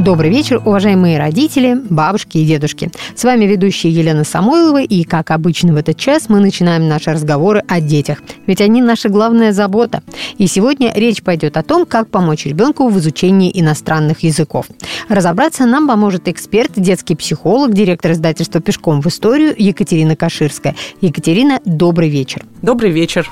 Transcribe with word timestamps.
Добрый 0.00 0.30
вечер, 0.30 0.62
уважаемые 0.64 1.18
родители, 1.18 1.74
бабушки 1.74 2.38
и 2.38 2.46
дедушки. 2.46 2.90
С 3.14 3.22
вами 3.22 3.44
ведущая 3.44 3.90
Елена 3.90 4.24
Самойлова, 4.24 4.80
и, 4.80 5.04
как 5.04 5.30
обычно 5.30 5.74
в 5.74 5.76
этот 5.76 5.98
час, 5.98 6.30
мы 6.30 6.40
начинаем 6.40 6.88
наши 6.88 7.12
разговоры 7.12 7.62
о 7.68 7.82
детях. 7.82 8.22
Ведь 8.46 8.62
они 8.62 8.80
наша 8.80 9.10
главная 9.10 9.52
забота. 9.52 10.02
И 10.38 10.46
сегодня 10.46 10.90
речь 10.96 11.22
пойдет 11.22 11.58
о 11.58 11.62
том, 11.62 11.84
как 11.84 12.08
помочь 12.08 12.46
ребенку 12.46 12.88
в 12.88 12.98
изучении 12.98 13.52
иностранных 13.52 14.20
языков. 14.20 14.68
Разобраться 15.10 15.66
нам 15.66 15.86
поможет 15.86 16.28
эксперт, 16.28 16.72
детский 16.76 17.14
психолог, 17.14 17.74
директор 17.74 18.12
издательства 18.12 18.62
«Пешком 18.62 19.02
в 19.02 19.06
историю» 19.06 19.54
Екатерина 19.54 20.16
Каширская. 20.16 20.76
Екатерина, 21.02 21.60
добрый 21.66 22.08
вечер. 22.08 22.42
Добрый 22.62 22.90
вечер. 22.90 23.28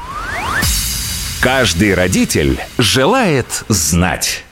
Каждый 1.41 1.94
родитель 1.94 2.58
желает 2.77 3.64
знать. 3.69 4.44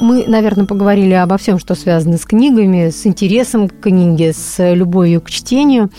Мы, 0.00 0.24
наверное, 0.26 0.66
поговорили 0.66 1.12
обо 1.12 1.36
всем, 1.38 1.58
что 1.58 1.74
связано 1.74 2.18
с 2.18 2.24
книгами, 2.24 2.90
с 2.90 3.06
интересом 3.06 3.68
к 3.68 3.80
книге, 3.80 4.32
с 4.32 4.74
любовью 4.74 5.20
к 5.20 5.30
чтению. 5.30 5.90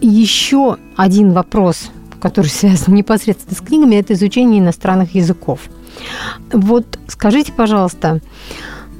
Еще 0.00 0.76
один 0.96 1.32
вопрос, 1.32 1.90
который 2.20 2.46
связан 2.48 2.94
непосредственно 2.94 3.56
с 3.56 3.60
книгами, 3.60 3.96
это 3.96 4.14
изучение 4.14 4.60
иностранных 4.60 5.14
языков. 5.14 5.60
Вот 6.52 6.98
скажите, 7.08 7.52
пожалуйста, 7.52 8.20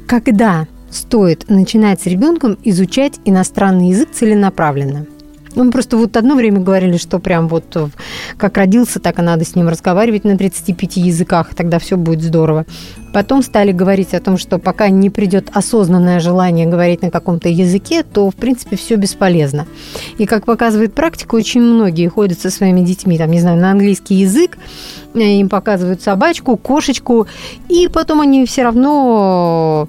когда 0.07 0.67
стоит 0.91 1.49
начинать 1.49 2.01
с 2.01 2.07
ребенком 2.07 2.59
изучать 2.65 3.21
иностранный 3.25 3.91
язык 3.91 4.11
целенаправленно? 4.13 5.07
Ну, 5.57 5.65
мы 5.65 5.73
просто 5.73 5.97
вот 5.97 6.17
одно 6.17 6.37
время 6.37 6.61
говорили, 6.61 6.97
что 6.97 7.19
прям 7.19 7.49
вот 7.49 7.77
как 8.37 8.57
родился, 8.57 9.01
так 9.01 9.19
и 9.19 9.23
надо 9.23 9.45
с 9.45 9.57
ним 9.57 9.69
разговаривать 9.69 10.25
на 10.25 10.39
35 10.39 10.97
языках, 10.99 11.55
тогда 11.55 11.79
все 11.79 11.97
будет 11.97 12.23
здорово. 12.23 12.67
Потом 13.13 13.43
стали 13.43 13.73
говорить 13.73 14.15
о 14.15 14.21
том, 14.21 14.39
что 14.39 14.59
пока 14.59 14.89
не 14.89 15.11
придет 15.11 15.51
осознанное 15.53 16.21
желание 16.21 16.67
говорить 16.67 17.03
на 17.03 17.11
каком-то 17.11 17.49
языке, 17.49 18.05
то, 18.05 18.31
в 18.31 18.37
принципе, 18.37 18.77
все 18.77 18.95
бесполезно. 18.95 19.67
И, 20.19 20.27
как 20.27 20.45
показывает 20.45 20.95
практика, 20.95 21.35
очень 21.35 21.61
многие 21.61 22.07
ходят 22.07 22.39
со 22.39 22.51
своими 22.51 22.83
детьми, 22.83 23.19
там, 23.19 23.33
не 23.33 23.41
знаю, 23.41 23.61
на 23.61 23.73
английский 23.73 24.15
язык, 24.15 24.57
им 25.15 25.49
показывают 25.49 26.01
собачку, 26.01 26.57
кошечку, 26.57 27.27
и 27.69 27.89
потом 27.89 28.21
они 28.21 28.47
все 28.47 28.63
равно 28.63 29.89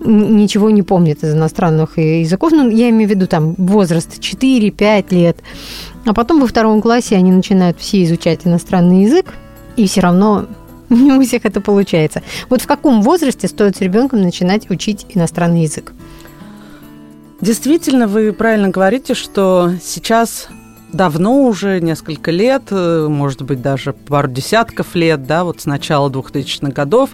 ничего 0.00 0.70
не 0.70 0.82
помнит 0.82 1.22
из 1.24 1.34
иностранных 1.34 1.98
языков. 1.98 2.52
Ну, 2.52 2.68
я 2.70 2.90
имею 2.90 3.08
в 3.08 3.10
виду 3.10 3.26
там 3.26 3.54
возраст 3.56 4.18
4-5 4.18 5.14
лет. 5.14 5.38
А 6.04 6.12
потом 6.12 6.40
во 6.40 6.46
втором 6.46 6.80
классе 6.82 7.16
они 7.16 7.32
начинают 7.32 7.78
все 7.78 8.04
изучать 8.04 8.46
иностранный 8.46 9.04
язык, 9.04 9.34
и 9.76 9.86
все 9.86 10.00
равно 10.00 10.46
не 10.88 11.12
у 11.12 11.22
всех 11.22 11.44
это 11.44 11.60
получается. 11.60 12.22
Вот 12.48 12.62
в 12.62 12.66
каком 12.66 13.02
возрасте 13.02 13.48
стоит 13.48 13.76
с 13.76 13.80
ребенком 13.80 14.22
начинать 14.22 14.70
учить 14.70 15.06
иностранный 15.10 15.62
язык? 15.62 15.92
Действительно, 17.40 18.06
вы 18.06 18.32
правильно 18.32 18.70
говорите, 18.70 19.14
что 19.14 19.72
сейчас 19.82 20.48
давно 20.92 21.42
уже, 21.42 21.80
несколько 21.80 22.30
лет, 22.30 22.62
э, 22.70 23.06
может 23.08 23.42
быть, 23.42 23.60
даже 23.60 23.92
пару 23.92 24.28
десятков 24.28 24.94
лет, 24.94 25.26
да, 25.26 25.44
вот 25.44 25.60
с 25.60 25.66
начала 25.66 26.08
2000-х 26.08 26.72
годов 26.72 27.10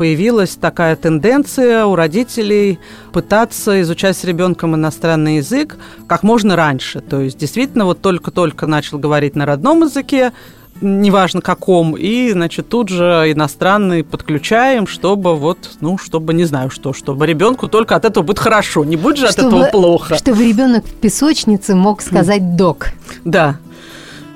появилась 0.00 0.56
такая 0.56 0.96
тенденция 0.96 1.84
у 1.84 1.94
родителей 1.94 2.78
пытаться 3.12 3.82
изучать 3.82 4.16
с 4.16 4.24
ребенком 4.24 4.74
иностранный 4.74 5.36
язык 5.36 5.76
как 6.06 6.22
можно 6.22 6.56
раньше. 6.56 7.00
То 7.00 7.20
есть, 7.20 7.36
действительно, 7.36 7.84
вот 7.84 8.00
только-только 8.00 8.66
начал 8.66 8.96
говорить 8.98 9.36
на 9.36 9.44
родном 9.44 9.82
языке, 9.82 10.32
неважно 10.80 11.42
каком, 11.42 11.98
и, 11.98 12.30
значит, 12.30 12.70
тут 12.70 12.88
же 12.88 13.04
иностранный 13.30 14.02
подключаем, 14.02 14.86
чтобы 14.86 15.36
вот, 15.36 15.58
ну, 15.82 15.98
чтобы, 15.98 16.32
не 16.32 16.44
знаю 16.44 16.70
что, 16.70 16.94
чтобы 16.94 17.26
ребенку 17.26 17.68
только 17.68 17.94
от 17.94 18.06
этого 18.06 18.24
будет 18.24 18.38
хорошо, 18.38 18.86
не 18.86 18.96
будет 18.96 19.18
же 19.18 19.26
от 19.26 19.38
этого 19.38 19.64
плохо. 19.66 20.16
Чтобы 20.16 20.48
ребенок 20.48 20.86
в 20.86 20.94
песочнице 20.94 21.74
мог 21.74 22.00
сказать 22.00 22.56
«док». 22.56 22.86
Да, 23.26 23.58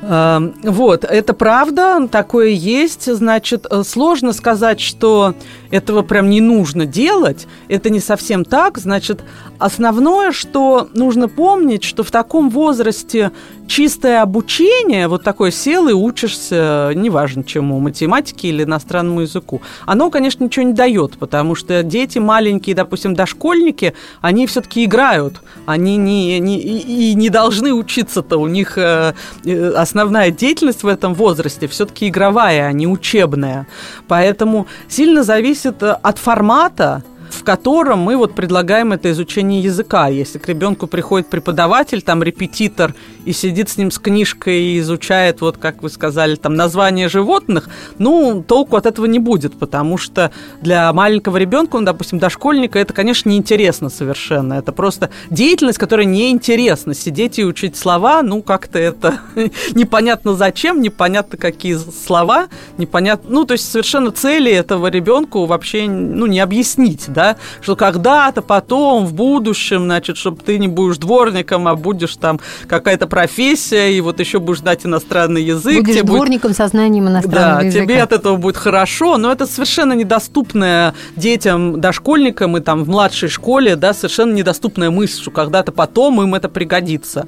вот, 0.06 1.04
это 1.04 1.32
правда, 1.32 2.08
такое 2.08 2.48
есть. 2.48 3.12
Значит, 3.12 3.66
э, 3.70 3.82
сложно 3.84 4.32
сказать, 4.32 4.80
что 4.80 5.34
этого 5.70 6.02
прям 6.02 6.28
не 6.28 6.40
нужно 6.40 6.84
делать. 6.84 7.46
Это 7.68 7.88
не 7.90 8.00
совсем 8.00 8.44
так. 8.44 8.76
Значит, 8.78 9.22
основное, 9.58 10.32
что 10.32 10.88
нужно 10.92 11.28
помнить, 11.28 11.84
что 11.84 12.02
в 12.02 12.10
таком 12.10 12.50
возрасте 12.50 13.32
чистое 13.66 14.22
обучение, 14.22 15.08
вот 15.08 15.22
такое 15.22 15.50
сел 15.50 15.88
и 15.88 15.92
учишься, 15.92 16.92
неважно 16.94 17.44
чему, 17.44 17.80
математике 17.80 18.48
или 18.48 18.64
иностранному 18.64 19.22
языку, 19.22 19.62
оно, 19.86 20.10
конечно, 20.10 20.44
ничего 20.44 20.64
не 20.64 20.72
дает, 20.72 21.18
потому 21.18 21.54
что 21.54 21.82
дети 21.82 22.18
маленькие, 22.18 22.76
допустим, 22.76 23.14
дошкольники, 23.14 23.94
они 24.20 24.46
все-таки 24.46 24.84
играют, 24.84 25.42
они 25.66 25.96
не, 25.96 26.38
не, 26.38 26.58
и 26.58 27.14
не 27.14 27.30
должны 27.30 27.72
учиться-то, 27.72 28.38
у 28.38 28.46
них 28.46 28.78
э, 28.78 29.14
э, 29.44 29.70
основная 29.70 30.30
деятельность 30.30 30.82
в 30.82 30.88
этом 30.88 31.14
возрасте 31.14 31.66
все-таки 31.68 32.08
игровая, 32.08 32.66
а 32.66 32.72
не 32.72 32.86
учебная. 32.86 33.66
Поэтому 34.08 34.66
сильно 34.88 35.22
зависит 35.22 35.82
от 35.82 36.18
формата, 36.18 37.02
в 37.34 37.44
котором 37.44 38.00
мы 38.00 38.16
вот 38.16 38.34
предлагаем 38.34 38.92
это 38.92 39.10
изучение 39.10 39.60
языка. 39.60 40.08
Если 40.08 40.38
к 40.38 40.48
ребенку 40.48 40.86
приходит 40.86 41.28
преподаватель, 41.28 42.02
там 42.02 42.22
репетитор, 42.22 42.94
и 43.24 43.32
сидит 43.32 43.68
с 43.68 43.76
ним 43.76 43.90
с 43.90 43.98
книжкой 43.98 44.60
и 44.60 44.78
изучает, 44.80 45.40
вот 45.40 45.56
как 45.56 45.82
вы 45.82 45.90
сказали, 45.90 46.36
там 46.36 46.54
название 46.54 47.08
животных, 47.08 47.68
ну, 47.98 48.44
толку 48.46 48.76
от 48.76 48.86
этого 48.86 49.06
не 49.06 49.18
будет, 49.18 49.58
потому 49.58 49.96
что 49.96 50.30
для 50.60 50.92
маленького 50.92 51.36
ребенка, 51.38 51.78
ну, 51.78 51.84
допустим, 51.84 52.18
дошкольника, 52.18 52.78
это, 52.78 52.92
конечно, 52.92 53.28
неинтересно 53.28 53.88
совершенно. 53.88 54.54
Это 54.54 54.72
просто 54.72 55.10
деятельность, 55.30 55.78
которая 55.78 56.06
неинтересна. 56.06 56.94
Сидеть 56.94 57.38
и 57.38 57.44
учить 57.44 57.76
слова, 57.76 58.22
ну, 58.22 58.42
как-то 58.42 58.78
это 58.78 59.20
непонятно 59.74 60.34
зачем, 60.34 60.80
непонятно 60.80 61.38
какие 61.38 61.76
слова, 61.76 62.48
непонятно, 62.78 63.30
ну, 63.30 63.44
то 63.44 63.52
есть 63.52 63.70
совершенно 63.70 64.10
цели 64.10 64.52
этого 64.52 64.88
ребенку 64.88 65.46
вообще, 65.46 65.86
ну, 65.88 66.26
не 66.26 66.40
объяснить, 66.40 67.04
да, 67.08 67.23
да, 67.24 67.36
что 67.60 67.76
когда-то 67.76 68.42
потом, 68.42 69.06
в 69.06 69.14
будущем, 69.14 69.84
значит, 69.84 70.16
чтобы 70.16 70.42
ты 70.44 70.58
не 70.58 70.68
будешь 70.68 70.98
дворником, 70.98 71.68
а 71.68 71.74
будешь 71.74 72.16
там 72.16 72.40
какая-то 72.68 73.06
профессия, 73.06 73.92
и 73.92 74.00
вот 74.00 74.20
еще 74.20 74.38
будешь 74.38 74.60
знать 74.60 74.84
иностранный 74.84 75.42
язык. 75.42 75.84
Будешь 75.84 76.02
дворником 76.02 76.50
будет... 76.50 76.56
со 76.56 76.68
знанием 76.68 77.08
иностранного 77.08 77.60
да, 77.60 77.66
языка. 77.66 77.84
тебе 77.84 78.02
от 78.02 78.12
этого 78.12 78.36
будет 78.36 78.56
хорошо, 78.56 79.16
но 79.18 79.32
это 79.32 79.46
совершенно 79.46 79.94
недоступная 79.94 80.94
детям, 81.16 81.80
дошкольникам 81.80 82.56
и 82.56 82.60
там 82.60 82.84
в 82.84 82.88
младшей 82.88 83.28
школе, 83.28 83.76
да, 83.76 83.94
совершенно 83.94 84.32
недоступная 84.34 84.90
мысль, 84.90 85.20
что 85.20 85.30
когда-то 85.30 85.72
потом 85.72 86.22
им 86.22 86.34
это 86.34 86.48
пригодится. 86.48 87.26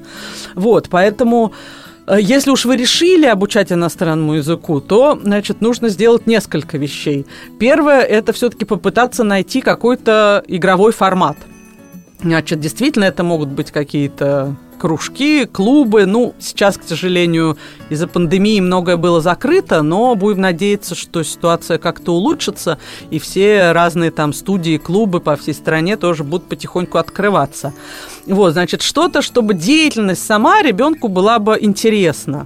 Вот, 0.55 0.87
поэтому... 0.89 1.53
Э, 1.53 1.86
если 2.15 2.51
уж 2.51 2.65
вы 2.65 2.77
решили 2.77 3.25
обучать 3.25 3.71
иностранному 3.71 4.35
языку, 4.35 4.79
то, 4.79 5.19
значит, 5.21 5.61
нужно 5.61 5.89
сделать 5.89 6.25
несколько 6.27 6.77
вещей. 6.77 7.25
Первое– 7.59 8.01
это 8.01 8.31
все-таки 8.31 8.65
попытаться 8.65 9.23
найти 9.23 9.61
какой-то 9.61 10.43
игровой 10.47 10.93
формат. 10.93 11.37
Значит, 12.21 12.59
действительно, 12.59 13.03
это 13.03 13.23
могут 13.23 13.49
быть 13.49 13.71
какие-то 13.71 14.55
кружки, 14.77 15.45
клубы. 15.45 16.05
Ну, 16.05 16.33
сейчас, 16.39 16.77
к 16.77 16.83
сожалению, 16.83 17.57
из-за 17.89 18.07
пандемии 18.07 18.59
многое 18.59 18.97
было 18.97 19.21
закрыто, 19.21 19.81
но 19.81 20.15
будем 20.15 20.41
надеяться, 20.41 20.95
что 20.95 21.23
ситуация 21.23 21.77
как-то 21.77 22.13
улучшится, 22.13 22.77
и 23.09 23.19
все 23.19 23.71
разные 23.71 24.11
там 24.11 24.33
студии, 24.33 24.77
клубы 24.77 25.19
по 25.19 25.35
всей 25.35 25.53
стране 25.53 25.97
тоже 25.97 26.23
будут 26.23 26.47
потихоньку 26.47 26.97
открываться. 26.97 27.73
Вот, 28.25 28.53
значит, 28.53 28.81
что-то, 28.81 29.21
чтобы 29.21 29.53
деятельность 29.53 30.25
сама 30.25 30.61
ребенку 30.61 31.07
была 31.07 31.39
бы 31.39 31.57
интересна. 31.59 32.45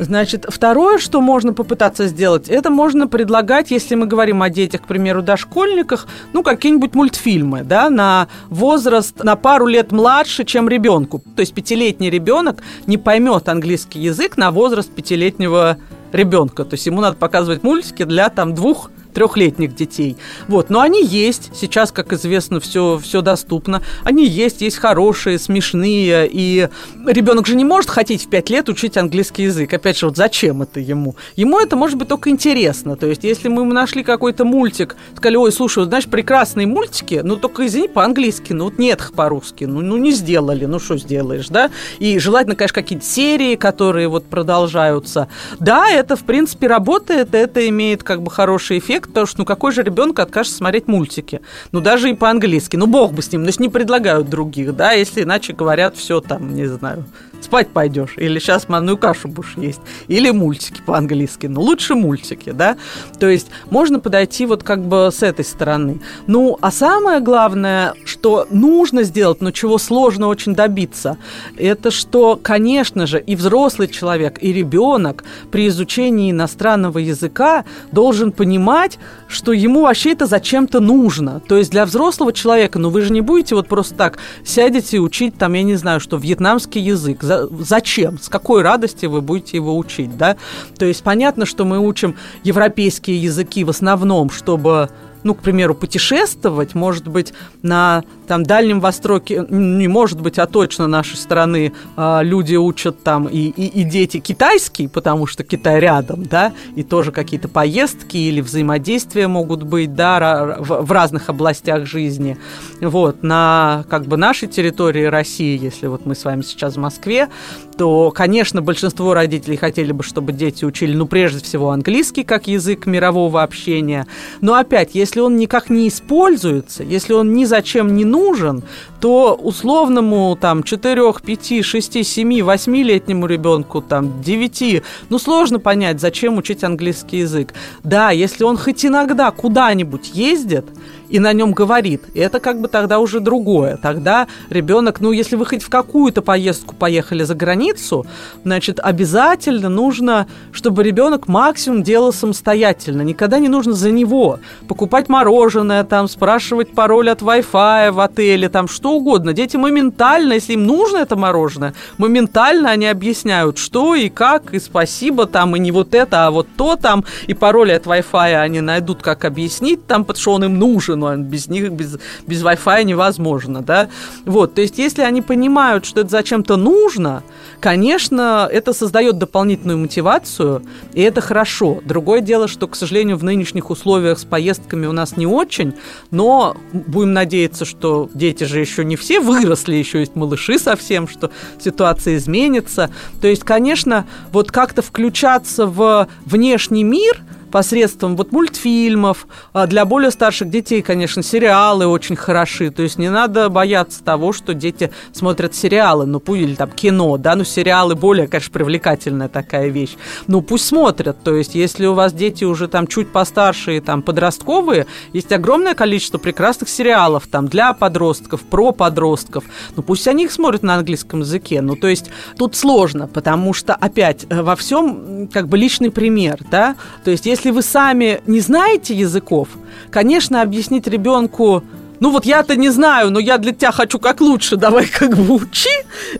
Значит, 0.00 0.46
второе, 0.48 0.96
что 0.96 1.20
можно 1.20 1.52
попытаться 1.52 2.06
сделать, 2.06 2.48
это 2.48 2.70
можно 2.70 3.06
предлагать, 3.06 3.70
если 3.70 3.94
мы 3.96 4.06
говорим 4.06 4.40
о 4.40 4.48
детях, 4.48 4.80
к 4.80 4.86
примеру, 4.86 5.20
дошкольниках, 5.20 6.06
ну, 6.32 6.42
какие-нибудь 6.42 6.94
мультфильмы, 6.94 7.64
да, 7.64 7.90
на 7.90 8.28
возраст, 8.48 9.22
на 9.22 9.36
пару 9.36 9.66
лет 9.66 9.92
младше, 9.92 10.44
чем 10.44 10.70
ребенку. 10.70 11.22
То 11.36 11.40
есть 11.40 11.52
пятилетний 11.52 12.08
ребенок 12.08 12.62
не 12.86 12.96
поймет 12.96 13.46
английский 13.50 14.00
язык 14.00 14.38
на 14.38 14.50
возраст 14.50 14.90
пятилетнего 14.90 15.76
ребенка. 16.12 16.64
То 16.64 16.74
есть 16.74 16.86
ему 16.86 17.02
надо 17.02 17.16
показывать 17.16 17.62
мультики 17.62 18.04
для 18.04 18.30
там 18.30 18.54
двух 18.54 18.90
трехлетних 19.12 19.74
детей. 19.74 20.16
Вот, 20.48 20.70
но 20.70 20.80
они 20.80 21.04
есть. 21.04 21.50
Сейчас, 21.54 21.92
как 21.92 22.12
известно, 22.12 22.60
все, 22.60 22.98
все 22.98 23.20
доступно. 23.22 23.82
Они 24.04 24.26
есть, 24.26 24.60
есть 24.62 24.76
хорошие, 24.76 25.38
смешные. 25.38 26.28
И 26.30 26.68
ребенок 27.06 27.46
же 27.46 27.56
не 27.56 27.64
может 27.64 27.90
хотеть 27.90 28.24
в 28.24 28.28
пять 28.28 28.50
лет 28.50 28.68
учить 28.68 28.96
английский 28.96 29.44
язык. 29.44 29.72
Опять 29.72 29.98
же, 29.98 30.06
вот 30.06 30.16
зачем 30.16 30.62
это 30.62 30.80
ему? 30.80 31.16
Ему 31.36 31.58
это 31.58 31.76
может 31.76 31.96
быть 31.98 32.08
только 32.08 32.30
интересно. 32.30 32.96
То 32.96 33.06
есть, 33.06 33.24
если 33.24 33.48
мы 33.48 33.64
нашли 33.64 34.02
какой-то 34.02 34.44
мультик, 34.44 34.96
сказали, 35.16 35.36
ой, 35.36 35.52
слушай, 35.52 35.84
знаешь, 35.84 36.06
прекрасные 36.06 36.66
мультики, 36.66 37.20
ну 37.22 37.36
только 37.36 37.66
извини, 37.66 37.88
по-английски, 37.88 38.52
ну 38.52 38.64
вот 38.64 38.78
нет 38.78 39.00
их 39.00 39.12
по-русски, 39.12 39.64
ну, 39.64 39.80
ну 39.80 39.96
не 39.96 40.12
сделали, 40.12 40.64
ну 40.66 40.78
что 40.78 40.96
сделаешь, 40.96 41.48
да? 41.48 41.70
И 41.98 42.18
желательно, 42.18 42.56
конечно, 42.56 42.74
какие-то 42.74 43.04
серии, 43.04 43.56
которые 43.56 44.08
вот 44.08 44.26
продолжаются. 44.26 45.28
Да, 45.58 45.88
это, 45.88 46.16
в 46.16 46.24
принципе, 46.24 46.66
работает, 46.66 47.34
это 47.34 47.68
имеет 47.68 48.02
как 48.02 48.22
бы 48.22 48.30
хороший 48.30 48.78
эффект, 48.78 48.99
потому 49.08 49.26
что, 49.26 49.40
ну, 49.40 49.44
какой 49.44 49.72
же 49.72 49.82
ребенок 49.82 50.18
откажется 50.18 50.58
смотреть 50.58 50.88
мультики? 50.88 51.40
Ну, 51.72 51.80
даже 51.80 52.10
и 52.10 52.14
по-английски. 52.14 52.76
Ну, 52.76 52.86
бог 52.86 53.12
бы 53.12 53.22
с 53.22 53.32
ним, 53.32 53.42
значит, 53.42 53.60
не 53.60 53.68
предлагают 53.68 54.28
других, 54.28 54.74
да, 54.74 54.92
если 54.92 55.22
иначе 55.22 55.52
говорят, 55.52 55.96
все 55.96 56.20
там, 56.20 56.54
не 56.54 56.66
знаю, 56.66 57.04
спать 57.40 57.68
пойдешь, 57.68 58.14
или 58.16 58.38
сейчас 58.38 58.68
манную 58.68 58.96
кашу 58.96 59.28
будешь 59.28 59.54
есть, 59.56 59.80
или 60.08 60.30
мультики 60.30 60.80
по-английски, 60.84 61.46
но 61.46 61.60
лучше 61.60 61.94
мультики, 61.94 62.50
да, 62.50 62.76
то 63.18 63.28
есть 63.28 63.48
можно 63.70 64.00
подойти 64.00 64.46
вот 64.46 64.62
как 64.62 64.84
бы 64.84 65.10
с 65.12 65.22
этой 65.22 65.44
стороны. 65.44 66.00
Ну, 66.26 66.58
а 66.60 66.70
самое 66.70 67.20
главное, 67.20 67.94
что 68.04 68.46
нужно 68.50 69.02
сделать, 69.02 69.40
но 69.40 69.50
чего 69.50 69.78
сложно 69.78 70.28
очень 70.28 70.54
добиться, 70.54 71.16
это 71.56 71.90
что, 71.90 72.38
конечно 72.40 73.06
же, 73.06 73.20
и 73.20 73.36
взрослый 73.36 73.88
человек, 73.88 74.38
и 74.40 74.52
ребенок 74.52 75.24
при 75.50 75.68
изучении 75.68 76.30
иностранного 76.30 76.98
языка 76.98 77.64
должен 77.92 78.32
понимать, 78.32 78.98
что 79.28 79.52
ему 79.52 79.82
вообще 79.82 80.12
это 80.12 80.26
зачем-то 80.26 80.80
нужно. 80.80 81.40
То 81.48 81.56
есть 81.56 81.70
для 81.70 81.84
взрослого 81.86 82.32
человека, 82.32 82.78
ну 82.78 82.90
вы 82.90 83.02
же 83.02 83.12
не 83.12 83.20
будете 83.20 83.54
вот 83.54 83.68
просто 83.68 83.94
так 83.94 84.18
сядете 84.44 84.96
и 84.96 85.00
учить 85.00 85.36
там, 85.38 85.54
я 85.54 85.62
не 85.62 85.76
знаю, 85.76 86.00
что 86.00 86.16
вьетнамский 86.16 86.80
язык 86.80 87.22
за, 87.30 87.48
зачем, 87.60 88.18
с 88.18 88.28
какой 88.28 88.62
радости 88.62 89.06
вы 89.06 89.20
будете 89.20 89.56
его 89.56 89.78
учить, 89.78 90.16
да? 90.16 90.36
То 90.76 90.84
есть 90.84 91.04
понятно, 91.04 91.46
что 91.46 91.64
мы 91.64 91.78
учим 91.78 92.16
европейские 92.42 93.22
языки 93.22 93.62
в 93.62 93.70
основном, 93.70 94.30
чтобы 94.30 94.90
ну, 95.22 95.34
к 95.34 95.40
примеру, 95.40 95.74
путешествовать, 95.74 96.74
может 96.74 97.08
быть, 97.08 97.32
на 97.62 98.04
там 98.26 98.44
Дальнем 98.44 98.80
Востоке, 98.80 99.44
не 99.48 99.88
может 99.88 100.20
быть, 100.20 100.38
а 100.38 100.46
точно 100.46 100.86
нашей 100.86 101.16
страны 101.16 101.72
э, 101.96 102.20
люди 102.22 102.54
учат 102.54 103.02
там 103.02 103.26
и, 103.26 103.38
и, 103.38 103.80
и 103.80 103.82
дети 103.82 104.20
китайский, 104.20 104.86
потому 104.86 105.26
что 105.26 105.42
Китай 105.42 105.80
рядом, 105.80 106.24
да, 106.24 106.52
и 106.76 106.84
тоже 106.84 107.10
какие-то 107.10 107.48
поездки 107.48 108.16
или 108.16 108.40
взаимодействия 108.40 109.26
могут 109.26 109.64
быть, 109.64 109.94
да, 109.94 110.56
в, 110.60 110.82
в 110.82 110.92
разных 110.92 111.28
областях 111.28 111.86
жизни. 111.86 112.38
Вот, 112.80 113.22
на 113.24 113.84
как 113.90 114.06
бы 114.06 114.16
нашей 114.16 114.46
территории 114.46 115.04
России, 115.04 115.58
если 115.60 115.88
вот 115.88 116.06
мы 116.06 116.14
с 116.14 116.24
вами 116.24 116.42
сейчас 116.42 116.74
в 116.74 116.78
Москве, 116.78 117.28
то, 117.76 118.12
конечно, 118.12 118.62
большинство 118.62 119.12
родителей 119.12 119.56
хотели 119.56 119.90
бы, 119.90 120.04
чтобы 120.04 120.32
дети 120.32 120.64
учили, 120.64 120.94
ну, 120.94 121.06
прежде 121.06 121.42
всего, 121.42 121.70
английский 121.70 122.22
как 122.22 122.46
язык 122.46 122.86
мирового 122.86 123.42
общения. 123.42 124.06
Но 124.40 124.54
опять, 124.54 124.90
если 124.94 125.09
он 125.18 125.36
никак 125.36 125.70
не 125.70 125.88
используется, 125.88 126.84
если 126.84 127.14
он 127.14 127.32
ни 127.32 127.44
зачем 127.44 127.96
не 127.96 128.04
нужен, 128.04 128.62
то 129.00 129.34
условному 129.34 130.38
там 130.40 130.62
4, 130.62 131.12
5, 131.24 131.64
6, 131.64 132.06
7, 132.06 132.30
8-летнему 132.40 133.26
ребенку, 133.26 133.80
там 133.80 134.22
9, 134.22 134.82
ну 135.08 135.18
сложно 135.18 135.58
понять, 135.58 136.00
зачем 136.00 136.36
учить 136.38 136.62
английский 136.62 137.18
язык. 137.18 137.54
Да, 137.82 138.10
если 138.10 138.44
он 138.44 138.56
хоть 138.56 138.84
иногда 138.84 139.32
куда-нибудь 139.32 140.12
ездит, 140.14 140.66
и 141.10 141.18
на 141.18 141.32
нем 141.32 141.52
говорит. 141.52 142.02
Это 142.14 142.40
как 142.40 142.60
бы 142.60 142.68
тогда 142.68 143.00
уже 143.00 143.20
другое. 143.20 143.76
Тогда 143.76 144.28
ребенок, 144.48 145.00
ну, 145.00 145.12
если 145.12 145.36
вы 145.36 145.44
хоть 145.44 145.62
в 145.62 145.68
какую-то 145.68 146.22
поездку 146.22 146.74
поехали 146.74 147.24
за 147.24 147.34
границу, 147.34 148.06
значит, 148.44 148.80
обязательно 148.80 149.68
нужно, 149.68 150.26
чтобы 150.52 150.82
ребенок 150.82 151.28
максимум 151.28 151.82
делал 151.82 152.12
самостоятельно. 152.12 153.02
Никогда 153.02 153.38
не 153.38 153.48
нужно 153.48 153.72
за 153.72 153.90
него 153.90 154.38
покупать 154.68 155.08
мороженое, 155.08 155.84
там, 155.84 156.08
спрашивать 156.08 156.72
пароль 156.72 157.10
от 157.10 157.22
Wi-Fi 157.22 157.90
в 157.90 158.00
отеле, 158.00 158.48
там, 158.48 158.68
что 158.68 158.92
угодно. 158.92 159.32
Дети 159.32 159.56
моментально, 159.56 160.34
если 160.34 160.52
им 160.54 160.64
нужно 160.64 160.98
это 160.98 161.16
мороженое, 161.16 161.74
моментально 161.98 162.70
они 162.70 162.86
объясняют, 162.86 163.58
что 163.58 163.94
и 163.94 164.08
как, 164.08 164.54
и 164.54 164.60
спасибо 164.60 165.26
там, 165.26 165.56
и 165.56 165.58
не 165.58 165.72
вот 165.72 165.94
это, 165.94 166.26
а 166.26 166.30
вот 166.30 166.46
то 166.56 166.76
там, 166.76 167.04
и 167.26 167.34
пароль 167.34 167.72
от 167.72 167.86
Wi-Fi 167.86 168.40
они 168.40 168.60
найдут, 168.60 169.02
как 169.02 169.24
объяснить 169.24 169.86
там, 169.86 170.04
потому 170.04 170.20
что 170.20 170.32
он 170.34 170.44
им 170.44 170.58
нужен, 170.58 170.99
ну, 171.00 171.16
без 171.16 171.48
них, 171.48 171.70
без, 171.72 171.98
без 172.26 172.42
Wi-Fi 172.42 172.84
невозможно, 172.84 173.62
да. 173.62 173.88
Вот, 174.24 174.54
то 174.54 174.60
есть, 174.60 174.78
если 174.78 175.02
они 175.02 175.22
понимают, 175.22 175.84
что 175.84 176.00
это 176.00 176.10
зачем-то 176.10 176.56
нужно, 176.56 177.22
конечно, 177.60 178.48
это 178.50 178.72
создает 178.72 179.18
дополнительную 179.18 179.78
мотивацию, 179.78 180.62
и 180.92 181.00
это 181.02 181.20
хорошо. 181.20 181.80
Другое 181.84 182.20
дело, 182.20 182.48
что, 182.48 182.68
к 182.68 182.76
сожалению, 182.76 183.16
в 183.16 183.24
нынешних 183.24 183.70
условиях 183.70 184.18
с 184.18 184.24
поездками 184.24 184.86
у 184.86 184.92
нас 184.92 185.16
не 185.16 185.26
очень, 185.26 185.74
но 186.10 186.56
будем 186.72 187.12
надеяться, 187.12 187.64
что 187.64 188.10
дети 188.14 188.44
же 188.44 188.60
еще 188.60 188.84
не 188.84 188.96
все 188.96 189.20
выросли, 189.20 189.74
еще 189.74 190.00
есть 190.00 190.16
малыши 190.16 190.58
совсем, 190.58 191.08
что 191.08 191.30
ситуация 191.58 192.16
изменится. 192.16 192.90
То 193.20 193.28
есть, 193.28 193.44
конечно, 193.44 194.06
вот 194.32 194.50
как-то 194.50 194.82
включаться 194.82 195.66
в 195.66 196.08
внешний 196.26 196.84
мир– 196.84 197.22
посредством 197.50 198.16
вот 198.16 198.32
мультфильмов. 198.32 199.26
А 199.52 199.66
для 199.66 199.84
более 199.84 200.10
старших 200.10 200.50
детей, 200.50 200.82
конечно, 200.82 201.22
сериалы 201.22 201.86
очень 201.86 202.16
хороши. 202.16 202.70
То 202.70 202.82
есть 202.82 202.98
не 202.98 203.10
надо 203.10 203.48
бояться 203.48 204.02
того, 204.02 204.32
что 204.32 204.54
дети 204.54 204.90
смотрят 205.12 205.54
сериалы, 205.54 206.06
ну 206.06 206.20
пусть 206.20 206.42
или 206.42 206.54
там 206.54 206.70
кино, 206.70 207.16
да, 207.16 207.34
ну 207.34 207.44
сериалы 207.44 207.94
более, 207.94 208.28
конечно, 208.28 208.52
привлекательная 208.52 209.28
такая 209.28 209.68
вещь. 209.68 209.96
Ну 210.26 210.42
пусть 210.42 210.66
смотрят. 210.66 211.22
То 211.22 211.34
есть 211.34 211.54
если 211.54 211.86
у 211.86 211.94
вас 211.94 212.12
дети 212.12 212.44
уже 212.44 212.68
там 212.68 212.86
чуть 212.86 213.12
постарше 213.12 213.76
и 213.76 213.80
там 213.80 214.02
подростковые, 214.02 214.86
есть 215.12 215.32
огромное 215.32 215.74
количество 215.74 216.18
прекрасных 216.18 216.68
сериалов 216.68 217.26
там 217.26 217.48
для 217.48 217.72
подростков, 217.72 218.42
про 218.42 218.72
подростков. 218.72 219.44
Ну 219.76 219.82
пусть 219.82 220.06
они 220.08 220.24
их 220.24 220.32
смотрят 220.32 220.62
на 220.62 220.76
английском 220.76 221.20
языке. 221.20 221.60
Ну 221.60 221.76
то 221.76 221.88
есть 221.88 222.10
тут 222.36 222.56
сложно, 222.56 223.08
потому 223.08 223.52
что 223.52 223.74
опять 223.74 224.26
э, 224.28 224.42
во 224.42 224.56
всем 224.56 225.28
как 225.32 225.48
бы 225.48 225.58
личный 225.58 225.90
пример, 225.90 226.38
да. 226.50 226.76
То 227.04 227.10
есть 227.10 227.26
если 227.26 227.39
если 227.40 227.52
вы 227.52 227.62
сами 227.62 228.20
не 228.26 228.40
знаете 228.40 228.94
языков, 228.94 229.48
конечно, 229.90 230.42
объяснить 230.42 230.86
ребенку, 230.86 231.62
ну 231.98 232.10
вот 232.10 232.26
я-то 232.26 232.54
не 232.54 232.68
знаю, 232.68 233.10
но 233.10 233.18
я 233.18 233.38
для 233.38 233.52
тебя 233.52 233.72
хочу 233.72 233.98
как 233.98 234.20
лучше, 234.20 234.56
давай 234.56 234.86
как 234.86 235.16
бы 235.16 235.34
учи, 235.34 235.70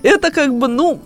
это 0.03 0.31
как 0.31 0.55
бы, 0.55 0.67
ну, 0.67 0.99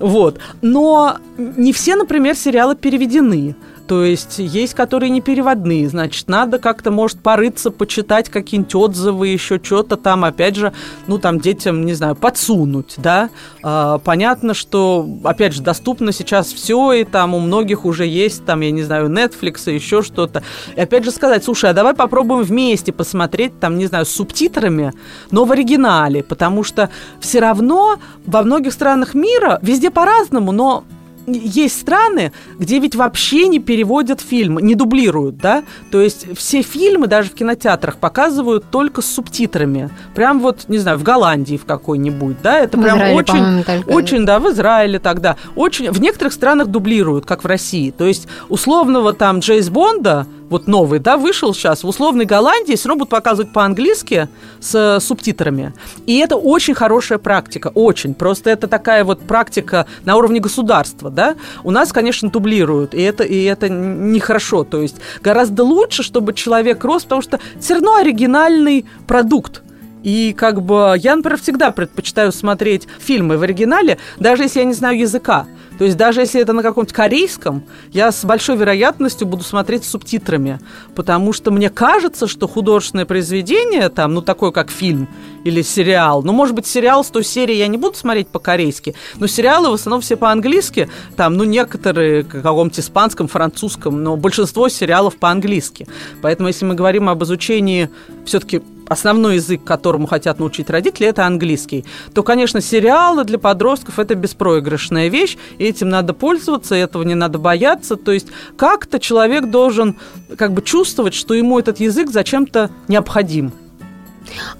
вот. 0.00 0.40
Но 0.62 1.18
не 1.38 1.72
все, 1.72 1.94
например, 1.94 2.34
сериалы 2.34 2.74
переведены. 2.74 3.54
То 3.90 4.04
есть 4.04 4.38
есть, 4.38 4.74
которые 4.74 5.10
не 5.10 5.20
переводные, 5.20 5.88
значит, 5.88 6.28
надо 6.28 6.60
как-то, 6.60 6.92
может, 6.92 7.18
порыться, 7.18 7.72
почитать 7.72 8.28
какие-нибудь 8.28 8.72
отзывы, 8.76 9.26
еще 9.26 9.58
что-то 9.60 9.96
там, 9.96 10.24
опять 10.24 10.54
же, 10.54 10.72
ну, 11.08 11.18
там, 11.18 11.40
детям, 11.40 11.84
не 11.84 11.94
знаю, 11.94 12.14
подсунуть, 12.14 12.94
да. 12.98 13.30
А, 13.64 13.98
понятно, 13.98 14.54
что, 14.54 15.08
опять 15.24 15.54
же, 15.54 15.62
доступно 15.62 16.12
сейчас 16.12 16.52
все, 16.52 16.92
и 16.92 17.02
там 17.02 17.34
у 17.34 17.40
многих 17.40 17.84
уже 17.84 18.06
есть, 18.06 18.44
там, 18.44 18.60
я 18.60 18.70
не 18.70 18.84
знаю, 18.84 19.08
Netflix 19.08 19.68
и 19.68 19.74
еще 19.74 20.02
что-то. 20.02 20.44
И 20.76 20.80
опять 20.80 21.02
же 21.02 21.10
сказать, 21.10 21.42
слушай, 21.42 21.68
а 21.68 21.72
давай 21.72 21.94
попробуем 21.94 22.44
вместе 22.44 22.92
посмотреть, 22.92 23.58
там, 23.58 23.76
не 23.76 23.86
знаю, 23.86 24.06
с 24.06 24.10
субтитрами, 24.10 24.92
но 25.32 25.44
в 25.44 25.50
оригинале, 25.50 26.22
потому 26.22 26.62
что 26.62 26.90
все 27.18 27.40
равно 27.40 27.98
во 28.24 28.44
многих 28.44 28.72
странах 28.72 29.14
мира 29.14 29.58
везде 29.62 29.90
по-разному, 29.90 30.52
но 30.52 30.84
есть 31.32 31.80
страны, 31.80 32.32
где 32.58 32.78
ведь 32.78 32.94
вообще 32.94 33.48
не 33.48 33.58
переводят 33.58 34.20
фильм, 34.20 34.58
не 34.58 34.74
дублируют, 34.74 35.36
да? 35.36 35.64
То 35.90 36.00
есть 36.00 36.26
все 36.36 36.62
фильмы 36.62 37.06
даже 37.06 37.30
в 37.30 37.34
кинотеатрах 37.34 37.96
показывают 37.96 38.64
только 38.70 39.02
с 39.02 39.06
субтитрами. 39.06 39.90
Прям 40.14 40.40
вот, 40.40 40.68
не 40.68 40.78
знаю, 40.78 40.98
в 40.98 41.02
Голландии 41.02 41.56
в 41.56 41.64
какой-нибудь, 41.64 42.36
да? 42.42 42.58
Это 42.58 42.76
в 42.76 42.82
прям 42.82 42.98
Израиле, 42.98 43.16
очень, 43.16 43.64
очень, 43.86 44.26
да, 44.26 44.38
в 44.38 44.50
Израиле 44.50 44.98
тогда. 44.98 45.36
Очень, 45.56 45.90
в 45.90 46.00
некоторых 46.00 46.32
странах 46.32 46.68
дублируют, 46.68 47.26
как 47.26 47.44
в 47.44 47.46
России. 47.46 47.90
То 47.90 48.06
есть 48.06 48.28
условного 48.48 49.12
там 49.12 49.40
Джейс 49.40 49.68
Бонда 49.68 50.26
вот 50.50 50.66
новый, 50.66 50.98
да, 50.98 51.16
вышел 51.16 51.54
сейчас, 51.54 51.82
в 51.82 51.88
условной 51.88 52.26
Голландии 52.26 52.74
все 52.74 52.88
равно 52.88 52.98
будут 52.98 53.10
показывать 53.10 53.52
по-английски 53.52 54.28
с 54.58 54.74
э, 54.74 55.00
субтитрами. 55.00 55.72
И 56.06 56.18
это 56.18 56.36
очень 56.36 56.74
хорошая 56.74 57.18
практика, 57.18 57.70
очень. 57.74 58.14
Просто 58.14 58.50
это 58.50 58.66
такая 58.66 59.04
вот 59.04 59.20
практика 59.20 59.86
на 60.04 60.16
уровне 60.16 60.40
государства, 60.40 61.08
да. 61.08 61.36
У 61.64 61.70
нас, 61.70 61.92
конечно, 61.92 62.28
дублируют, 62.28 62.94
и 62.94 63.00
это, 63.00 63.24
и 63.24 63.44
это 63.44 63.68
нехорошо. 63.68 64.64
То 64.64 64.82
есть 64.82 64.96
гораздо 65.22 65.62
лучше, 65.64 66.02
чтобы 66.02 66.34
человек 66.34 66.84
рос, 66.84 67.04
потому 67.04 67.22
что 67.22 67.40
все 67.60 67.74
равно 67.74 67.94
оригинальный 67.94 68.84
продукт. 69.06 69.62
И 70.02 70.34
как 70.36 70.62
бы 70.62 70.94
я, 70.98 71.14
например, 71.14 71.38
всегда 71.38 71.70
предпочитаю 71.70 72.32
смотреть 72.32 72.88
фильмы 72.98 73.38
в 73.38 73.42
оригинале, 73.42 73.98
даже 74.18 74.44
если 74.44 74.60
я 74.60 74.64
не 74.64 74.74
знаю 74.74 74.98
языка. 74.98 75.46
То 75.80 75.86
есть 75.86 75.96
даже 75.96 76.20
если 76.20 76.42
это 76.42 76.52
на 76.52 76.62
каком-то 76.62 76.92
корейском, 76.92 77.64
я 77.90 78.12
с 78.12 78.22
большой 78.26 78.58
вероятностью 78.58 79.26
буду 79.26 79.42
смотреть 79.44 79.84
с 79.84 79.88
субтитрами, 79.88 80.60
потому 80.94 81.32
что 81.32 81.50
мне 81.50 81.70
кажется, 81.70 82.26
что 82.26 82.46
художественное 82.46 83.06
произведение, 83.06 83.88
там, 83.88 84.12
ну, 84.12 84.20
такое 84.20 84.50
как 84.50 84.68
фильм 84.68 85.08
или 85.42 85.62
сериал, 85.62 86.22
ну, 86.22 86.34
может 86.34 86.54
быть, 86.54 86.66
сериал 86.66 87.02
с 87.02 87.08
той 87.08 87.24
серии 87.24 87.54
я 87.54 87.66
не 87.66 87.78
буду 87.78 87.96
смотреть 87.96 88.28
по-корейски, 88.28 88.94
но 89.16 89.26
сериалы 89.26 89.70
в 89.70 89.72
основном 89.72 90.02
все 90.02 90.18
по-английски, 90.18 90.90
там, 91.16 91.38
ну, 91.38 91.44
некоторые 91.44 92.24
каком-то 92.24 92.82
испанском, 92.82 93.26
французском, 93.26 94.02
но 94.02 94.18
большинство 94.18 94.68
сериалов 94.68 95.16
по-английски. 95.16 95.88
Поэтому, 96.20 96.48
если 96.48 96.66
мы 96.66 96.74
говорим 96.74 97.08
об 97.08 97.24
изучении 97.24 97.88
все-таки 98.26 98.60
основной 98.90 99.36
язык, 99.36 99.62
которому 99.64 100.06
хотят 100.06 100.40
научить 100.40 100.68
родители, 100.68 101.06
это 101.06 101.24
английский, 101.24 101.84
то, 102.12 102.22
конечно, 102.22 102.60
сериалы 102.60 103.24
для 103.24 103.38
подростков– 103.38 103.98
это 103.98 104.16
беспроигрышная 104.16 105.08
вещь, 105.08 105.38
и 105.58 105.64
этим 105.64 105.88
надо 105.88 106.12
пользоваться, 106.12 106.74
этого 106.74 107.04
не 107.04 107.14
надо 107.14 107.38
бояться. 107.38 107.96
То 107.96 108.12
есть 108.12 108.26
как-то 108.56 108.98
человек 108.98 109.46
должен 109.46 109.96
как 110.36 110.52
бы 110.52 110.60
чувствовать, 110.60 111.14
что 111.14 111.34
ему 111.34 111.58
этот 111.58 111.78
язык 111.80 112.10
зачем-то 112.10 112.70
необходим. 112.88 113.52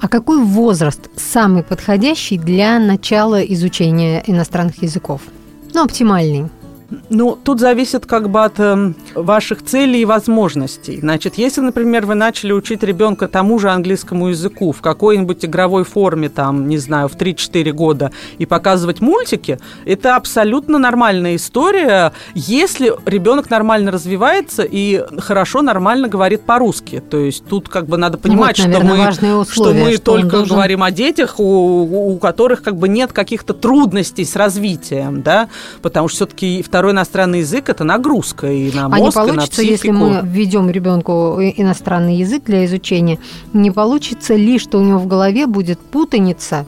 А 0.00 0.08
какой 0.08 0.42
возраст 0.42 1.10
самый 1.16 1.62
подходящий 1.64 2.38
для 2.38 2.78
начала 2.78 3.40
изучения 3.42 4.22
иностранных 4.26 4.82
языков? 4.82 5.22
Ну, 5.74 5.84
оптимальный. 5.84 6.48
Ну, 7.08 7.38
тут 7.42 7.60
зависит 7.60 8.06
как 8.06 8.30
бы 8.30 8.44
от 8.44 8.58
э, 8.58 8.92
ваших 9.14 9.64
целей 9.64 10.02
и 10.02 10.04
возможностей. 10.04 10.98
Значит, 11.00 11.36
если, 11.36 11.60
например, 11.60 12.06
вы 12.06 12.14
начали 12.14 12.52
учить 12.52 12.82
ребенка 12.82 13.28
тому 13.28 13.58
же 13.58 13.70
английскому 13.70 14.28
языку 14.28 14.72
в 14.72 14.80
какой-нибудь 14.80 15.44
игровой 15.44 15.84
форме, 15.84 16.28
там, 16.28 16.68
не 16.68 16.78
знаю, 16.78 17.08
в 17.08 17.16
3-4 17.16 17.70
года, 17.72 18.10
и 18.38 18.46
показывать 18.46 19.00
мультики, 19.00 19.58
это 19.84 20.16
абсолютно 20.16 20.78
нормальная 20.78 21.36
история, 21.36 22.12
если 22.34 22.92
ребенок 23.06 23.50
нормально 23.50 23.92
развивается 23.92 24.62
и 24.62 25.04
хорошо, 25.18 25.62
нормально 25.62 26.08
говорит 26.08 26.42
по-русски. 26.42 27.02
То 27.08 27.18
есть 27.18 27.44
тут 27.44 27.68
как 27.68 27.86
бы 27.86 27.96
надо 27.96 28.18
понимать, 28.18 28.58
вот, 28.58 28.66
наверное, 28.66 29.12
что, 29.12 29.26
мы, 29.26 29.40
условия, 29.40 29.80
что 29.80 29.84
мы 29.84 29.92
что 29.92 30.02
только 30.02 30.30
должен... 30.30 30.56
говорим 30.56 30.82
о 30.82 30.90
детях, 30.90 31.38
у, 31.38 32.14
у 32.14 32.18
которых 32.18 32.62
как 32.62 32.76
бы 32.76 32.88
нет 32.88 33.12
каких-то 33.12 33.54
трудностей 33.54 34.24
с 34.24 34.34
развитием, 34.34 35.22
да, 35.22 35.48
потому 35.82 36.08
что 36.08 36.16
все-таки 36.16 36.62
второй 36.62 36.79
второй 36.80 36.94
иностранный 36.94 37.40
язык 37.40 37.68
это 37.68 37.84
нагрузка 37.84 38.50
и 38.50 38.72
на 38.72 38.88
мозг, 38.88 39.18
а 39.18 39.24
не 39.24 39.32
получится, 39.32 39.60
и 39.60 39.66
на 39.66 39.70
если 39.70 39.90
мы 39.90 40.20
введем 40.24 40.70
ребенку 40.70 41.38
иностранный 41.38 42.16
язык 42.16 42.44
для 42.44 42.64
изучения, 42.64 43.18
не 43.52 43.70
получится 43.70 44.34
ли, 44.34 44.58
что 44.58 44.78
у 44.78 44.80
него 44.80 44.98
в 44.98 45.06
голове 45.06 45.46
будет 45.46 45.78
путаница, 45.78 46.64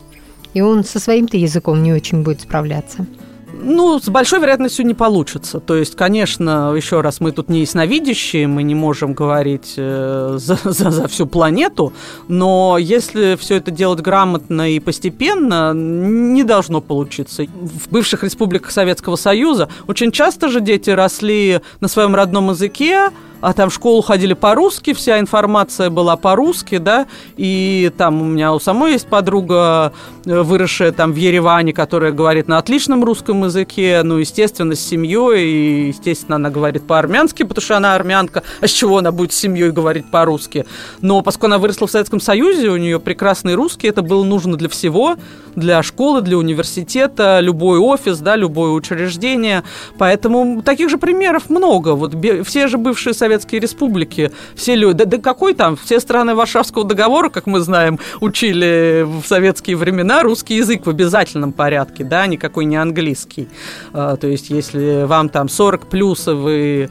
и 0.52 0.61
он 0.61 0.85
со 0.85 0.99
своим-то 0.99 1.38
языком 1.38 1.83
не 1.83 1.95
очень 1.95 2.23
будет 2.23 2.42
справляться? 2.42 3.07
Ну, 3.54 3.99
с 3.99 4.09
большой 4.09 4.40
вероятностью 4.40 4.87
не 4.87 4.94
получится. 4.94 5.61
То 5.61 5.76
есть, 5.76 5.97
конечно, 5.97 6.73
еще 6.75 7.00
раз, 7.00 7.21
мы 7.21 7.32
тут 7.32 7.49
не 7.49 7.61
ясновидящие, 7.61 8.47
мы 8.47 8.62
не 8.62 8.75
можем 8.75 9.14
говорить 9.14 9.75
э, 9.76 10.37
за, 10.38 10.59
за, 10.64 10.90
за 10.90 11.09
всю 11.09 11.26
планету, 11.26 11.92
но 12.28 12.78
если 12.78 13.37
все 13.37 13.56
это 13.56 13.71
делать 13.71 14.00
грамотно 14.00 14.71
и 14.71 14.80
постепенно, 14.80 15.73
не 15.75 16.44
должно 16.44 16.80
получиться. 16.80 17.44
В 17.44 17.90
бывших 17.90 18.25
республиках 18.25 18.71
Советского 18.71 19.16
Союза 19.16 19.68
очень 19.87 20.12
часто 20.12 20.49
же 20.49 20.61
дети 20.61 20.90
росли 20.90 21.61
на 21.80 21.88
своем 21.88 22.14
родном 22.14 22.50
языке, 22.50 23.11
а 23.43 23.53
там 23.53 23.69
в 23.69 23.75
школу 23.75 24.01
ходили 24.01 24.35
по-русски, 24.35 24.95
вся 24.95 25.19
информация 25.19 25.91
была 25.91 26.17
по-русски, 26.17 26.79
да, 26.79 27.07
и 27.37 27.91
там 27.99 28.23
у 28.23 28.25
меня 28.25 28.55
у 28.55 28.61
самой 28.61 28.93
есть 28.93 29.09
подруга, 29.09 29.93
э, 30.25 30.41
выросшая 30.43 30.93
там 30.93 31.13
в 31.13 31.17
Ереване, 31.17 31.73
которая 31.73 32.13
говорит 32.13 32.47
на 32.47 32.59
отличном 32.59 33.05
русском 33.05 33.45
языке, 33.45 34.03
ну, 34.05 34.19
естественно, 34.19 34.77
с 34.77 34.81
семьей, 34.81 35.45
и, 35.45 35.89
естественно, 35.89 36.37
она 36.37 36.51
говорит 36.51 36.87
по-армянски, 36.87 37.43
потому 37.43 37.63
что 37.63 37.77
она 37.77 37.97
армянка, 37.97 38.45
а 38.61 38.69
с 38.69 38.71
чего 38.71 38.99
она 38.99 39.11
будет 39.11 39.33
с 39.33 39.37
семьей 39.37 39.73
говорить 39.73 40.09
по-русски? 40.11 40.65
Но 41.01 41.21
поскольку 41.21 41.47
она 41.47 41.59
выросла 41.59 41.89
в 41.89 41.91
Советском 41.91 42.21
Союзе, 42.21 42.69
у 42.69 42.77
нее 42.77 43.01
прекрасный 43.01 43.55
русский, 43.55 43.89
это 43.89 44.03
было 44.03 44.23
нужно 44.23 44.57
для 44.57 44.69
всего, 44.69 45.17
для 45.57 45.83
школы, 45.83 46.23
для 46.23 46.39
университета, 46.39 47.41
любой 47.41 47.81
офис, 47.81 48.19
да, 48.19 48.37
любое 48.37 48.71
учреждение, 48.71 49.65
поэтому 49.99 50.63
таких 50.63 50.91
же 50.91 50.97
примеров 50.97 51.51
много, 51.51 51.95
вот 51.95 52.15
все 52.47 52.69
же 52.69 52.79
бывшие 52.79 53.15
советские 53.15 53.32
советские 53.33 53.61
республики. 53.61 54.31
Все 54.55 54.75
люди, 54.75 54.99
да, 54.99 55.05
да 55.07 55.19
какой 55.19 55.55
там, 55.55 55.77
все 55.77 56.01
страны 56.01 56.35
Варшавского 56.35 56.85
договора, 56.85 57.31
как 57.31 57.47
мы 57.47 57.61
знаем, 57.61 57.99
учили 58.21 59.07
в 59.07 59.27
советские 59.27 59.77
времена 59.77 60.23
русский 60.23 60.57
язык 60.57 60.85
в 60.85 60.91
обязательном 60.91 61.53
порядке, 61.53 62.05
да, 62.05 62.27
никакой 62.27 62.67
не 62.67 62.77
английский. 62.77 63.49
А, 63.95 64.17
то 64.17 64.27
есть, 64.27 64.51
если 64.51 65.05
вам 65.05 65.31
там 65.31 65.49
40 65.49 65.87
плюс, 65.87 66.27
вы 66.27 66.91